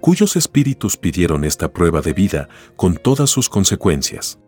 cuyos 0.00 0.36
espíritus 0.36 0.96
pidieron 0.96 1.44
esta 1.44 1.72
prueba 1.72 2.00
de 2.00 2.12
vida 2.12 2.48
con 2.76 2.96
todas 2.96 3.30
sus 3.30 3.48
consecuencias. 3.48 4.38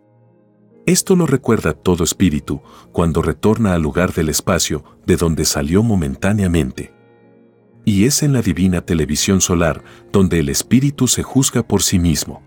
Esto 0.87 1.17
lo 1.17 1.27
recuerda 1.27 1.73
todo 1.73 2.05
espíritu 2.05 2.63
cuando 2.93 3.23
retorna 3.23 3.75
al 3.75 3.83
lugar 3.83 4.13
del 4.13 4.29
espacio 4.29 4.85
de 5.07 5.17
donde 5.17 5.45
salió 5.45 5.83
momentáneamente. 5.83 6.95
Y 7.85 8.05
es 8.05 8.23
en 8.23 8.33
la 8.33 8.43
divina 8.43 8.83
televisión 8.83 9.41
solar 9.41 9.83
donde 10.13 10.39
el 10.39 10.49
espíritu 10.49 11.09
se 11.09 11.23
juzga 11.23 11.63
por 11.63 11.83
sí 11.83 11.99
mismo. 11.99 12.43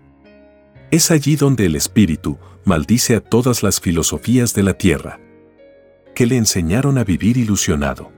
Es 0.90 1.10
allí 1.10 1.36
donde 1.36 1.66
el 1.66 1.76
espíritu 1.76 2.38
maldice 2.64 3.16
a 3.16 3.20
todas 3.20 3.62
las 3.62 3.80
filosofías 3.80 4.54
de 4.54 4.62
la 4.62 4.74
tierra, 4.74 5.20
que 6.14 6.26
le 6.26 6.36
enseñaron 6.36 6.98
a 6.98 7.04
vivir 7.04 7.36
ilusionado. 7.36 8.12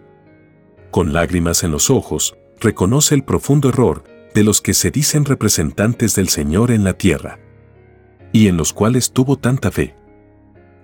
Con 0.91 1.13
lágrimas 1.13 1.65
en 1.65 1.73
los 1.73 1.91
ojos, 1.91 2.37
reconoce 2.61 3.15
el 3.15 3.25
profundo 3.25 3.71
error 3.71 4.05
de 4.35 4.45
los 4.45 4.61
que 4.61 4.75
se 4.75 4.91
dicen 4.91 5.25
representantes 5.25 6.15
del 6.15 6.29
Señor 6.29 6.71
en 6.71 6.85
la 6.85 6.93
tierra, 6.93 7.39
y 8.33 8.49
en 8.49 8.57
los 8.57 8.73
cuales 8.73 9.13
tuvo 9.13 9.39
tanta 9.39 9.71
fe. 9.71 9.95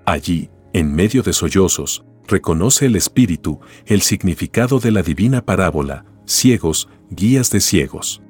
Allí, 0.07 0.51
en 0.73 0.95
medio 0.95 1.23
de 1.23 1.33
sollozos, 1.33 2.05
reconoce 2.27 2.87
el 2.87 2.97
Espíritu 2.97 3.61
el 3.87 4.01
significado 4.01 4.79
de 4.81 4.91
la 4.91 5.03
divina 5.03 5.45
parábola, 5.45 6.07
ciegos, 6.33 6.89
guías 7.11 7.51
de 7.51 7.61
ciegos. 7.61 8.23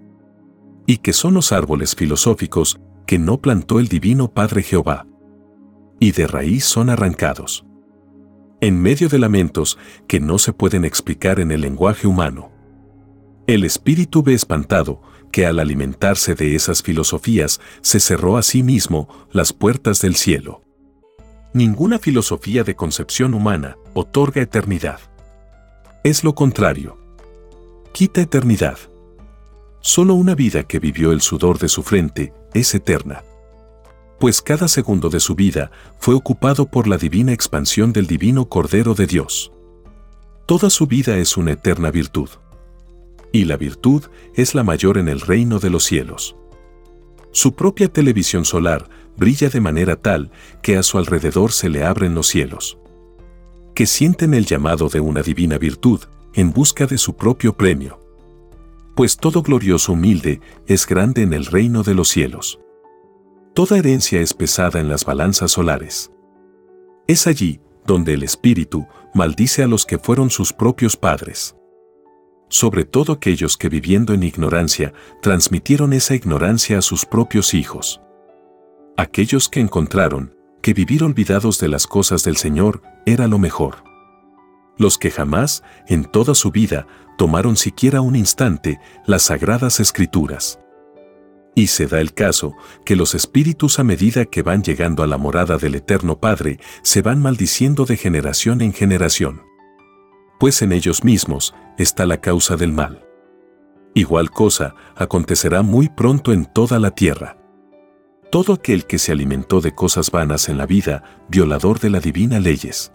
Y 0.87 0.99
que 0.99 1.13
son 1.13 1.35
los 1.35 1.53
árboles 1.53 1.95
filosóficos 1.95 2.81
que 3.07 3.19
no 3.19 3.39
plantó 3.39 3.79
el 3.79 3.89
divino 3.89 4.33
Padre 4.33 4.63
Jehová. 4.63 5.07
Y 6.01 6.13
de 6.13 6.27
raíz 6.27 6.65
son 6.65 6.91
arrancados. 6.91 7.65
En 8.61 8.81
medio 8.81 9.09
de 9.09 9.19
lamentos 9.19 9.79
que 10.07 10.21
no 10.21 10.39
se 10.39 10.53
pueden 10.53 10.85
explicar 10.85 11.41
en 11.41 11.51
el 11.51 11.61
lenguaje 11.61 12.07
humano. 12.07 12.51
El 13.47 13.65
espíritu 13.65 14.23
ve 14.23 14.35
espantado 14.35 15.03
que 15.33 15.47
al 15.47 15.59
alimentarse 15.59 16.35
de 16.35 16.55
esas 16.55 16.83
filosofías 16.83 17.61
se 17.81 17.99
cerró 17.99 18.37
a 18.37 18.43
sí 18.43 18.63
mismo 18.63 19.09
las 19.33 19.53
puertas 19.53 20.01
del 20.01 20.15
cielo. 20.15 20.63
Ninguna 21.55 21.99
filosofía 21.99 22.65
de 22.65 22.77
concepción 22.77 23.35
humana 23.35 23.77
otorga 23.95 24.41
eternidad. 24.41 25.01
Es 26.05 26.23
lo 26.25 26.35
contrario. 26.35 27.02
Quita 27.93 28.23
eternidad. 28.23 28.79
Solo 29.83 30.15
una 30.15 30.35
vida 30.35 30.63
que 30.63 30.79
vivió 30.79 31.13
el 31.13 31.21
sudor 31.21 31.59
de 31.59 31.69
su 31.69 31.83
frente 31.83 32.33
es 32.55 32.75
eterna. 32.75 33.23
Pues 34.19 34.41
cada 34.41 34.67
segundo 34.67 35.11
de 35.11 35.21
su 35.21 35.35
vida 35.35 35.71
fue 35.99 36.15
ocupado 36.15 36.65
por 36.65 36.89
la 36.89 36.97
divina 36.97 37.35
expansión 37.35 37.93
del 37.93 38.07
divino 38.07 38.49
Cordero 38.49 38.95
de 38.95 39.07
Dios. 39.07 39.53
Toda 40.47 40.71
su 40.71 40.87
vida 40.87 41.19
es 41.19 41.37
una 41.37 41.53
eterna 41.53 41.91
virtud 41.91 42.31
y 43.31 43.45
la 43.45 43.59
virtud 43.59 44.05
es 44.35 44.55
la 44.55 44.65
mayor 44.65 44.97
en 44.97 45.09
el 45.11 45.21
reino 45.21 45.59
de 45.59 45.69
los 45.69 45.85
cielos. 45.85 46.35
Su 47.31 47.55
propia 47.55 47.89
televisión 47.89 48.47
solar 48.47 48.89
brilla 49.19 49.51
de 49.51 49.61
manera 49.61 49.97
tal 49.97 50.31
que 50.63 50.79
a 50.79 50.83
su 50.83 50.97
alrededor 50.97 51.53
se 51.53 51.69
le 51.69 51.85
abren 51.85 52.15
los 52.15 52.27
cielos. 52.27 52.79
Que 53.75 53.87
sienten 53.87 54.33
el 54.33 54.47
llamado 54.47 54.89
de 54.89 55.01
una 55.01 55.21
divina 55.21 55.59
virtud 55.59 56.01
en 56.35 56.53
busca 56.53 56.87
de 56.87 56.99
su 56.99 57.15
propio 57.15 57.57
premio. 57.57 58.01
Pues 58.95 59.17
todo 59.17 59.43
glorioso 59.43 59.93
humilde 59.93 60.41
es 60.67 60.87
grande 60.87 61.23
en 61.23 61.33
el 61.33 61.47
reino 61.47 61.83
de 61.83 61.95
los 61.95 62.09
cielos. 62.09 62.61
Toda 63.55 63.79
herencia 63.79 64.21
es 64.21 64.35
pesada 64.35 64.81
en 64.81 64.89
las 64.89 65.05
balanzas 65.05 65.53
solares. 65.53 66.11
Es 67.07 67.27
allí 67.27 67.61
donde 67.87 68.15
el 68.15 68.23
Espíritu 68.23 68.87
maldice 69.15 69.63
a 69.63 69.67
los 69.67 69.85
que 69.87 69.99
fueron 69.99 70.31
sus 70.31 70.53
propios 70.53 70.97
padres 70.97 71.55
sobre 72.53 72.85
todo 72.85 73.15
aquellos 73.15 73.57
que 73.57 73.71
viviendo 73.71 74.13
en 74.13 74.23
ignorancia 74.23 74.93
transmitieron 75.23 75.95
esa 75.95 76.15
ignorancia 76.15 76.77
a 76.77 76.83
sus 76.83 77.07
propios 77.07 77.55
hijos. 77.55 78.03
Aquellos 78.99 79.49
que 79.49 79.61
encontraron 79.61 80.35
que 80.61 80.75
vivir 80.75 81.03
olvidados 81.03 81.59
de 81.59 81.69
las 81.69 81.87
cosas 81.87 82.25
del 82.25 82.37
Señor 82.37 82.83
era 83.07 83.27
lo 83.27 83.39
mejor. 83.39 83.92
Los 84.79 84.99
que 84.99 85.11
jamás, 85.11 85.63
en 85.87 86.05
toda 86.05 86.35
su 86.35 86.51
vida, 86.51 86.87
tomaron 87.19 87.57
siquiera 87.57 88.01
un 88.01 88.17
instante 88.17 88.81
las 89.07 89.25
sagradas 89.25 89.81
escrituras. 89.81 90.59
Y 91.55 91.67
se 91.67 91.87
da 91.87 92.01
el 92.01 92.15
caso 92.15 92.55
que 92.85 92.97
los 92.97 93.15
espíritus 93.15 93.79
a 93.79 93.85
medida 93.85 94.25
que 94.25 94.43
van 94.43 94.63
llegando 94.63 95.03
a 95.03 95.07
la 95.07 95.19
morada 95.19 95.59
del 95.59 95.75
Eterno 95.75 96.19
Padre 96.19 96.59
se 96.83 97.03
van 97.03 97.21
maldiciendo 97.21 97.85
de 97.85 97.97
generación 97.97 98.63
en 98.63 98.73
generación. 98.73 99.43
Pues 100.41 100.63
en 100.63 100.73
ellos 100.73 101.05
mismos 101.05 101.55
está 101.77 102.07
la 102.07 102.21
causa 102.21 102.57
del 102.57 102.73
mal. 102.73 103.07
Igual 103.95 104.31
cosa 104.31 104.75
acontecerá 104.97 105.63
muy 105.63 105.91
pronto 105.91 106.33
en 106.33 106.47
toda 106.47 106.79
la 106.79 106.93
tierra. 106.93 107.37
Todo 108.31 108.55
aquel 108.55 108.87
que 108.87 108.99
se 108.99 109.13
alimentó 109.13 109.61
de 109.61 109.75
cosas 109.75 110.11
vanas 110.11 110.49
en 110.49 110.57
la 110.57 110.65
vida, 110.65 111.05
violador 111.29 111.79
de 111.81 111.91
la 111.91 112.01
divina 112.01 112.41
leyes. 112.41 112.93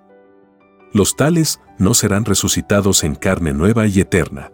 Los 0.98 1.16
tales 1.16 1.62
no 1.78 1.94
serán 1.94 2.26
resucitados 2.26 3.04
en 3.04 3.14
carne 3.14 3.54
nueva 3.54 3.86
y 3.86 4.00
eterna. 4.00 4.52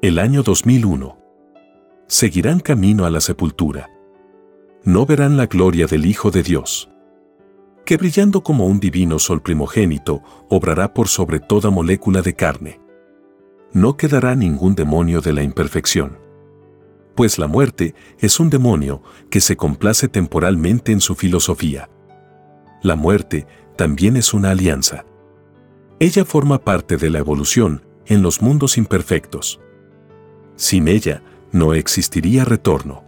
El 0.00 0.18
año 0.18 0.42
2001 0.42 1.18
seguirán 2.06 2.58
camino 2.58 3.04
a 3.04 3.10
la 3.10 3.20
sepultura. 3.20 3.90
No 4.82 5.04
verán 5.04 5.36
la 5.36 5.44
gloria 5.44 5.86
del 5.86 6.06
Hijo 6.06 6.30
de 6.30 6.42
Dios, 6.42 6.88
que 7.84 7.98
brillando 7.98 8.42
como 8.42 8.64
un 8.66 8.80
divino 8.80 9.18
sol 9.18 9.42
primogénito, 9.42 10.22
obrará 10.48 10.94
por 10.94 11.08
sobre 11.08 11.38
toda 11.38 11.68
molécula 11.68 12.22
de 12.22 12.32
carne. 12.32 12.80
No 13.74 13.98
quedará 13.98 14.34
ningún 14.34 14.74
demonio 14.74 15.20
de 15.20 15.34
la 15.34 15.42
imperfección. 15.42 16.16
Pues 17.14 17.38
la 17.38 17.46
muerte 17.46 17.94
es 18.20 18.40
un 18.40 18.48
demonio 18.48 19.02
que 19.28 19.42
se 19.42 19.58
complace 19.58 20.08
temporalmente 20.08 20.92
en 20.92 21.02
su 21.02 21.14
filosofía. 21.14 21.90
La 22.82 22.96
muerte 22.96 23.46
también 23.76 24.16
es 24.16 24.32
una 24.32 24.52
alianza. 24.52 25.04
Ella 25.98 26.24
forma 26.24 26.58
parte 26.58 26.96
de 26.96 27.10
la 27.10 27.18
evolución 27.18 27.82
en 28.06 28.22
los 28.22 28.42
mundos 28.42 28.76
imperfectos. 28.78 29.60
Sin 30.56 30.88
ella, 30.88 31.22
no 31.52 31.74
existiría 31.74 32.44
retorno. 32.44 33.04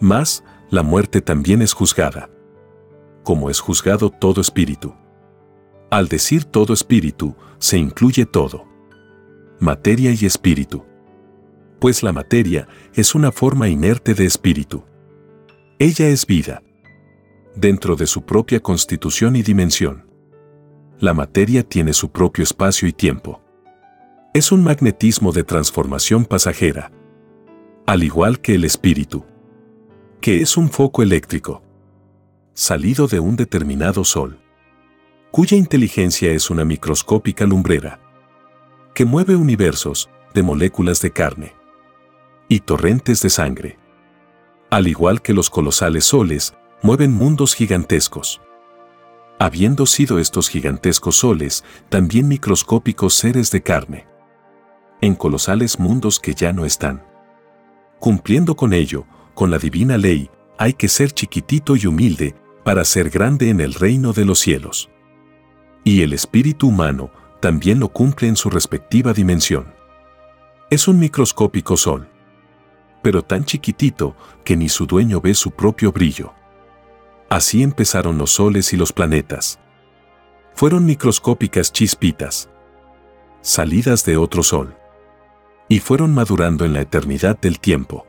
Mas, 0.00 0.44
la 0.70 0.82
muerte 0.82 1.20
también 1.20 1.62
es 1.62 1.72
juzgada. 1.72 2.28
Como 3.22 3.50
es 3.50 3.60
juzgado 3.60 4.10
todo 4.10 4.40
espíritu. 4.40 4.94
Al 5.90 6.08
decir 6.08 6.44
todo 6.44 6.74
espíritu, 6.74 7.34
se 7.58 7.78
incluye 7.78 8.26
todo. 8.26 8.66
Materia 9.58 10.12
y 10.12 10.26
espíritu. 10.26 10.84
Pues 11.78 12.02
la 12.02 12.12
materia 12.12 12.68
es 12.94 13.14
una 13.14 13.32
forma 13.32 13.68
inerte 13.68 14.14
de 14.14 14.26
espíritu. 14.26 14.84
Ella 15.78 16.08
es 16.08 16.26
vida. 16.26 16.62
Dentro 17.54 17.96
de 17.96 18.06
su 18.06 18.22
propia 18.22 18.60
constitución 18.60 19.36
y 19.36 19.42
dimensión. 19.42 20.05
La 20.98 21.14
materia 21.14 21.62
tiene 21.62 21.92
su 21.92 22.10
propio 22.10 22.42
espacio 22.42 22.88
y 22.88 22.92
tiempo. 22.92 23.42
Es 24.34 24.52
un 24.52 24.64
magnetismo 24.64 25.32
de 25.32 25.44
transformación 25.44 26.24
pasajera 26.24 26.90
al 27.86 28.02
igual 28.02 28.40
que 28.40 28.54
el 28.56 28.64
espíritu, 28.64 29.24
que 30.20 30.42
es 30.42 30.56
un 30.56 30.68
foco 30.70 31.02
eléctrico, 31.02 31.62
salido 32.52 33.06
de 33.06 33.20
un 33.20 33.36
determinado 33.36 34.02
sol, 34.02 34.40
cuya 35.30 35.56
inteligencia 35.56 36.32
es 36.32 36.50
una 36.50 36.64
microscópica 36.64 37.46
lumbrera, 37.46 38.00
que 38.92 39.04
mueve 39.04 39.36
universos 39.36 40.10
de 40.34 40.42
moléculas 40.42 41.00
de 41.00 41.12
carne 41.12 41.54
y 42.48 42.60
torrentes 42.60 43.22
de 43.22 43.30
sangre. 43.30 43.78
Al 44.68 44.88
igual 44.88 45.22
que 45.22 45.32
los 45.32 45.48
colosales 45.48 46.06
soles, 46.06 46.54
mueven 46.82 47.12
mundos 47.12 47.54
gigantescos. 47.54 48.40
Habiendo 49.38 49.84
sido 49.84 50.18
estos 50.18 50.48
gigantescos 50.48 51.16
soles 51.16 51.62
también 51.90 52.26
microscópicos 52.26 53.14
seres 53.14 53.50
de 53.50 53.62
carne, 53.62 54.06
en 55.02 55.14
colosales 55.14 55.78
mundos 55.78 56.18
que 56.18 56.34
ya 56.34 56.54
no 56.54 56.64
están. 56.64 57.04
Cumpliendo 57.98 58.56
con 58.56 58.72
ello, 58.72 59.04
con 59.34 59.50
la 59.50 59.58
divina 59.58 59.98
ley, 59.98 60.30
hay 60.58 60.72
que 60.72 60.88
ser 60.88 61.12
chiquitito 61.12 61.76
y 61.76 61.86
humilde 61.86 62.34
para 62.64 62.84
ser 62.84 63.10
grande 63.10 63.50
en 63.50 63.60
el 63.60 63.74
reino 63.74 64.14
de 64.14 64.24
los 64.24 64.38
cielos. 64.38 64.88
Y 65.84 66.00
el 66.00 66.14
espíritu 66.14 66.68
humano 66.68 67.10
también 67.40 67.78
lo 67.78 67.88
cumple 67.90 68.28
en 68.28 68.36
su 68.36 68.48
respectiva 68.48 69.12
dimensión. 69.12 69.74
Es 70.70 70.88
un 70.88 70.98
microscópico 70.98 71.76
sol, 71.76 72.08
pero 73.02 73.22
tan 73.22 73.44
chiquitito 73.44 74.16
que 74.44 74.56
ni 74.56 74.70
su 74.70 74.86
dueño 74.86 75.20
ve 75.20 75.34
su 75.34 75.50
propio 75.50 75.92
brillo. 75.92 76.32
Así 77.28 77.62
empezaron 77.62 78.18
los 78.18 78.32
soles 78.32 78.72
y 78.72 78.76
los 78.76 78.92
planetas. 78.92 79.58
Fueron 80.54 80.86
microscópicas 80.86 81.72
chispitas, 81.72 82.48
salidas 83.40 84.04
de 84.04 84.16
otro 84.16 84.42
sol 84.42 84.76
y 85.68 85.80
fueron 85.80 86.14
madurando 86.14 86.64
en 86.64 86.72
la 86.72 86.80
eternidad 86.80 87.38
del 87.38 87.58
tiempo, 87.58 88.06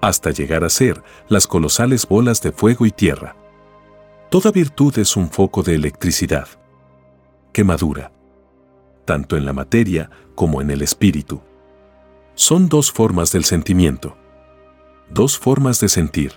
hasta 0.00 0.30
llegar 0.30 0.64
a 0.64 0.68
ser 0.68 1.02
las 1.28 1.46
colosales 1.46 2.06
bolas 2.06 2.42
de 2.42 2.52
fuego 2.52 2.86
y 2.86 2.90
tierra. 2.90 3.36
Toda 4.30 4.52
virtud 4.52 4.98
es 4.98 5.16
un 5.16 5.30
foco 5.30 5.62
de 5.62 5.74
electricidad, 5.74 6.48
que 7.52 7.64
madura, 7.64 8.12
tanto 9.06 9.36
en 9.36 9.46
la 9.46 9.54
materia 9.54 10.10
como 10.34 10.60
en 10.60 10.70
el 10.70 10.82
espíritu. 10.82 11.40
Son 12.34 12.68
dos 12.68 12.92
formas 12.92 13.32
del 13.32 13.44
sentimiento, 13.44 14.16
dos 15.08 15.38
formas 15.38 15.80
de 15.80 15.88
sentir, 15.88 16.34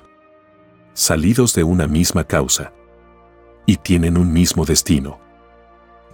salidos 1.02 1.54
de 1.54 1.64
una 1.64 1.88
misma 1.88 2.24
causa, 2.24 2.74
y 3.66 3.78
tienen 3.78 4.18
un 4.18 4.32
mismo 4.32 4.66
destino, 4.66 5.20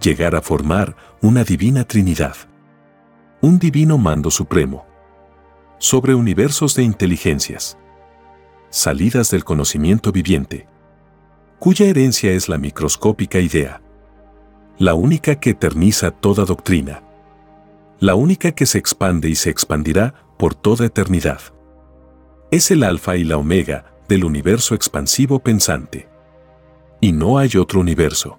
llegar 0.00 0.34
a 0.34 0.42
formar 0.42 0.96
una 1.20 1.44
divina 1.44 1.84
Trinidad 1.84 2.36
un 3.40 3.58
divino 3.60 3.98
mando 3.98 4.32
supremo. 4.32 4.84
Sobre 5.78 6.14
universos 6.14 6.74
de 6.74 6.82
inteligencias. 6.82 7.78
Salidas 8.68 9.30
del 9.30 9.44
conocimiento 9.44 10.10
viviente. 10.10 10.66
Cuya 11.60 11.86
herencia 11.86 12.32
es 12.32 12.48
la 12.48 12.58
microscópica 12.58 13.38
idea. 13.38 13.80
La 14.76 14.94
única 14.94 15.36
que 15.36 15.50
eterniza 15.50 16.10
toda 16.10 16.44
doctrina. 16.44 17.02
La 18.00 18.16
única 18.16 18.50
que 18.52 18.66
se 18.66 18.78
expande 18.78 19.28
y 19.28 19.36
se 19.36 19.50
expandirá 19.50 20.14
por 20.36 20.56
toda 20.56 20.86
eternidad. 20.86 21.40
Es 22.50 22.72
el 22.72 22.82
alfa 22.82 23.16
y 23.16 23.22
la 23.22 23.36
omega 23.36 23.92
del 24.08 24.24
universo 24.24 24.74
expansivo 24.74 25.38
pensante. 25.38 26.08
Y 27.00 27.12
no 27.12 27.38
hay 27.38 27.50
otro 27.56 27.80
universo. 27.80 28.38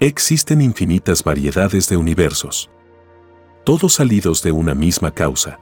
Existen 0.00 0.60
infinitas 0.60 1.22
variedades 1.22 1.88
de 1.88 1.96
universos 1.96 2.70
todos 3.64 3.94
salidos 3.94 4.42
de 4.42 4.52
una 4.52 4.74
misma 4.74 5.10
causa. 5.10 5.58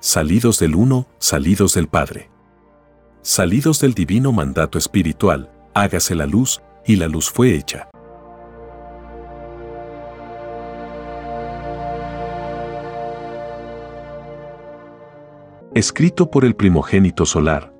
Salidos 0.00 0.58
del 0.58 0.74
uno, 0.74 1.06
salidos 1.18 1.74
del 1.74 1.86
Padre. 1.86 2.30
Salidos 3.20 3.80
del 3.80 3.92
divino 3.92 4.32
mandato 4.32 4.78
espiritual, 4.78 5.52
hágase 5.74 6.14
la 6.14 6.26
luz, 6.26 6.62
y 6.86 6.96
la 6.96 7.08
luz 7.08 7.30
fue 7.30 7.54
hecha. 7.54 7.88
Escrito 15.74 16.30
por 16.30 16.44
el 16.46 16.56
primogénito 16.56 17.26
solar, 17.26 17.71